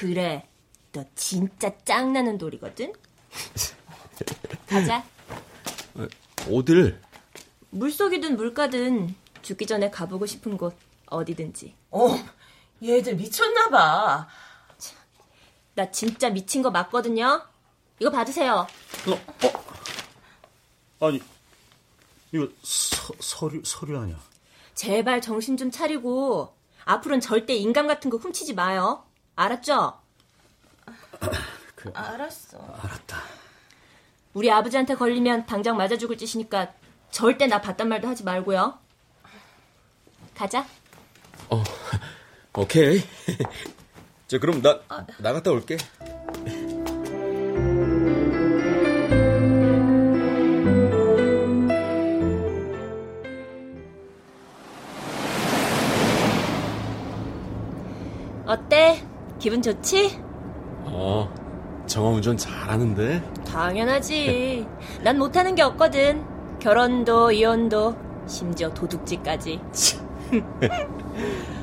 그래. 0.00 0.46
너 0.92 1.04
진짜 1.14 1.74
짱나는 1.84 2.36
돌이거든? 2.38 2.92
가자. 4.68 5.04
어딜? 6.50 7.00
물속이든 7.70 8.36
물가든 8.36 9.14
죽기 9.40 9.66
전에 9.66 9.90
가보고 9.90 10.26
싶은 10.26 10.56
곳 10.58 10.76
어디든지. 11.06 11.74
어, 11.90 12.08
얘들 12.82 13.16
미쳤나봐. 13.16 14.28
나 15.76 15.90
진짜 15.90 16.30
미친 16.30 16.62
거 16.62 16.70
맞거든요. 16.70 17.42
이거 18.00 18.10
받으세요. 18.10 18.66
아니, 21.00 21.22
이거 22.32 22.48
서, 22.62 23.12
서류, 23.20 23.62
서류 23.62 23.98
아니야? 24.00 24.18
제발 24.74 25.20
정신 25.20 25.58
좀 25.58 25.70
차리고 25.70 26.54
앞으로는 26.86 27.20
절대 27.20 27.54
인감 27.54 27.86
같은 27.86 28.10
거 28.10 28.16
훔치지 28.16 28.54
마요. 28.54 29.04
알았죠? 29.36 30.00
알았어. 31.92 32.58
알았다. 32.58 33.22
우리 34.32 34.50
아버지한테 34.50 34.94
걸리면 34.94 35.44
당장 35.44 35.76
맞아 35.76 35.98
죽을 35.98 36.16
짓이니까 36.16 36.72
절대 37.10 37.46
나 37.46 37.60
봤단 37.60 37.88
말도 37.88 38.08
하지 38.08 38.24
말고요. 38.24 38.78
가자. 40.34 40.66
어, 41.50 41.62
오케이. 42.56 43.02
자, 44.26 44.38
그럼 44.38 44.60
나 44.60 44.80
아. 44.88 45.06
나갔다 45.18 45.52
올게. 45.52 45.76
어때? 58.46 59.00
기분 59.38 59.62
좋지? 59.62 60.20
어, 60.84 61.32
정화 61.86 62.10
운전 62.10 62.36
잘하는데? 62.36 63.22
당연하지. 63.44 64.66
난 65.04 65.18
못하는 65.18 65.54
게 65.54 65.62
없거든. 65.62 66.24
결혼도 66.58 67.30
이혼도 67.30 67.96
심지어 68.26 68.74
도둑질까지. 68.74 69.60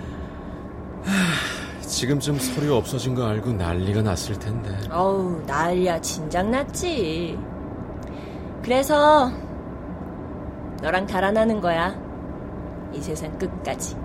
지금쯤 2.03 2.37
서류 2.37 2.75
없어진 2.75 3.15
거 3.15 3.25
알고 3.25 3.53
난리가 3.53 4.01
났을 4.01 4.37
텐데. 4.37 4.77
어우, 4.91 5.41
난리야, 5.47 6.01
진작 6.01 6.49
났지. 6.49 7.39
그래서, 8.61 9.31
너랑 10.81 11.07
달아나는 11.07 11.61
거야. 11.61 11.95
이 12.91 12.99
세상 12.99 13.37
끝까지. 13.37 13.95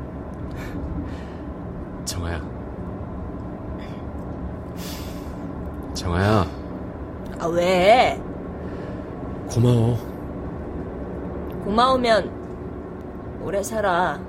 정아야. 2.07 2.41
정아야, 5.93 6.47
아, 7.41 7.47
왜? 7.49 8.23
고마워. 9.51 9.99
고마우면 11.65 13.41
오래 13.43 13.61
살아. 13.61 14.21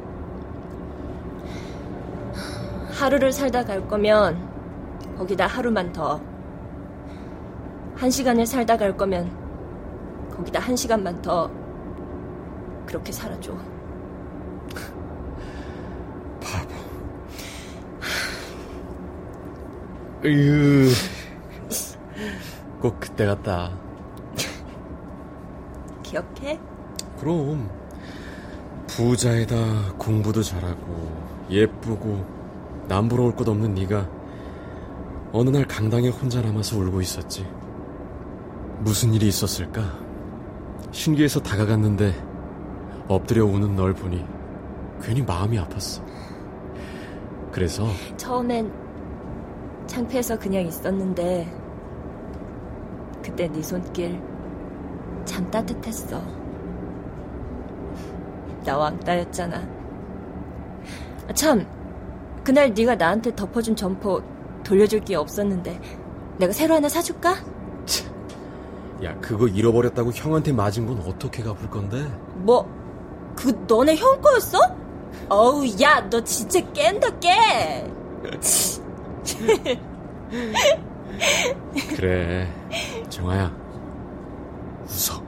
하루를 3.00 3.32
살다 3.32 3.64
갈 3.64 3.88
거면 3.88 5.16
거기다 5.18 5.48
하루만 5.48 5.94
더. 5.94 6.20
한 7.96 8.12
시간을 8.12 8.46
살다 8.46 8.76
갈 8.76 8.98
거면 8.98 9.32
거기다 10.36 10.60
한 10.60 10.76
시간만 10.76 11.22
더. 11.22 11.50
그렇게 12.86 13.14
살아줘. 13.14 13.54
으유. 20.26 20.90
꼭 22.82 23.00
그때 23.00 23.26
같다. 23.26 23.72
기억해? 26.04 26.60
그럼 27.18 27.70
부자에다 28.88 29.94
공부도 29.98 30.44
잘하고 30.44 31.10
예쁘고 31.50 32.39
남부러울 32.90 33.36
것 33.36 33.48
없는 33.48 33.76
네가 33.76 34.10
어느 35.32 35.52
날 35.52 35.66
강당에 35.66 36.10
혼자 36.10 36.42
남아서 36.42 36.78
울고 36.78 37.02
있었지. 37.02 37.48
무슨 38.80 39.14
일이 39.14 39.28
있었을까? 39.28 39.82
신기해서 40.92 41.40
다가갔는데 41.40 42.14
엎드려 43.08 43.46
우는 43.46 43.76
널 43.76 43.94
보니 43.94 44.26
괜히 45.02 45.22
마음이 45.22 45.58
아팠어. 45.60 46.04
그래서 47.52 47.86
처음엔 48.18 48.74
창피해서 49.86 50.40
그냥 50.40 50.66
있었는데 50.66 51.48
그때 53.24 53.48
네 53.48 53.62
손길 53.62 54.20
참 55.26 55.50
따뜻했어. 55.52 56.22
나 58.66 58.78
왕따였잖아. 58.78 59.58
아, 61.28 61.34
참 61.34 61.66
그날 62.44 62.74
네가 62.74 62.96
나한테 62.96 63.36
덮어준 63.36 63.76
점퍼 63.76 64.22
돌려줄 64.64 65.02
게 65.02 65.16
없었는데 65.16 65.80
내가 66.38 66.54
새로 66.54 66.76
하나 66.76 66.88
사줄까? 66.90 67.36
야 69.04 69.16
그거 69.22 69.48
잃어버렸다고 69.48 70.12
형한테 70.12 70.52
맞은 70.52 70.86
건 70.86 71.00
어떻게 71.08 71.42
갚을 71.44 71.70
건데? 71.70 72.06
뭐? 72.36 72.68
그 73.36 73.50
너네 73.68 73.96
형 73.96 74.22
거였어? 74.22 74.58
어우 75.30 75.66
야 75.82 76.08
너 76.10 76.22
진짜 76.24 76.60
깬다 76.74 77.10
깨. 77.20 77.90
그래 81.96 82.52
정아야 83.10 83.52
웃어. 84.86 85.22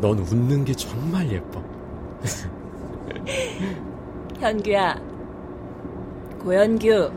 넌 0.00 0.18
웃는 0.18 0.64
게 0.64 0.72
정말 0.72 1.30
예뻐. 1.30 1.62
현규야, 4.40 4.96
고현규. 6.40 7.12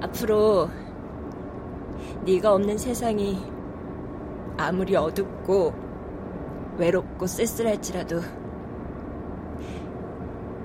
앞으로 0.00 0.70
네가 2.24 2.54
없는 2.54 2.78
세상이 2.78 3.38
아무리 4.56 4.96
어둡고 4.96 5.74
외롭고 6.78 7.26
쓸쓸할지라도 7.26 8.20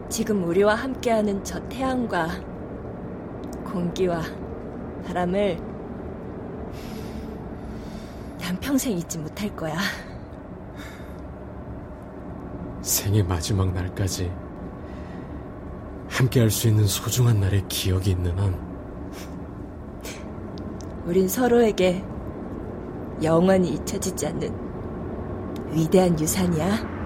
지금 0.07 0.43
우리와 0.45 0.75
함께하는 0.75 1.43
저 1.43 1.59
태양과 1.67 2.27
공기와 3.65 4.21
바람을 5.05 5.57
난 8.39 8.59
평생 8.61 8.97
잊지 8.97 9.19
못할 9.19 9.53
거야. 9.55 9.77
생의 12.81 13.23
마지막 13.23 13.71
날까지 13.73 14.31
함께 16.11 16.41
할 16.41 16.51
수 16.51 16.67
있는 16.67 16.85
소중한 16.85 17.39
날의 17.39 17.63
기억이 17.69 18.11
있는 18.11 18.37
한 18.37 18.55
우린 21.05 21.27
서로에게 21.27 22.03
영원히 23.23 23.69
잊혀지지 23.73 24.27
않는 24.27 24.71
위대한 25.71 26.19
유산이야. 26.19 27.00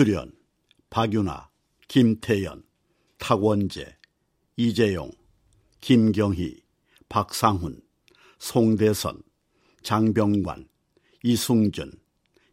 출연 0.00 0.32
박윤아, 0.88 1.50
김태연, 1.86 2.62
탁원재, 3.18 3.98
이재용, 4.56 5.10
김경희, 5.82 6.62
박상훈, 7.10 7.82
송대선, 8.38 9.22
장병관, 9.82 10.70
이승준, 11.22 11.92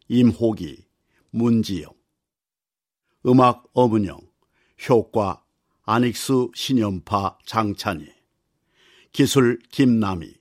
임호기, 0.08 0.84
문지영. 1.30 1.90
음악 3.24 3.64
어문영 3.72 4.20
효과 4.86 5.42
아닉스 5.84 6.48
신연파 6.54 7.38
장찬희. 7.46 8.12
기술 9.12 9.58
김남희 9.70 10.37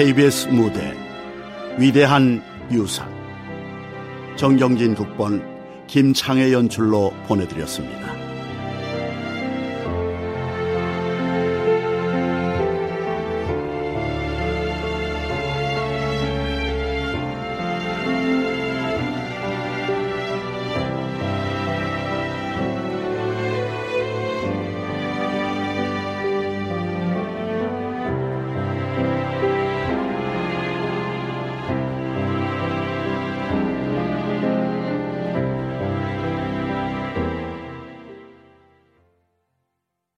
KBS 0.00 0.48
무대 0.48 0.96
위대한 1.78 2.42
유산 2.72 3.06
정경진 4.34 4.94
국번 4.94 5.44
김창의 5.88 6.54
연출로 6.54 7.12
보내드렸습니다. 7.26 8.19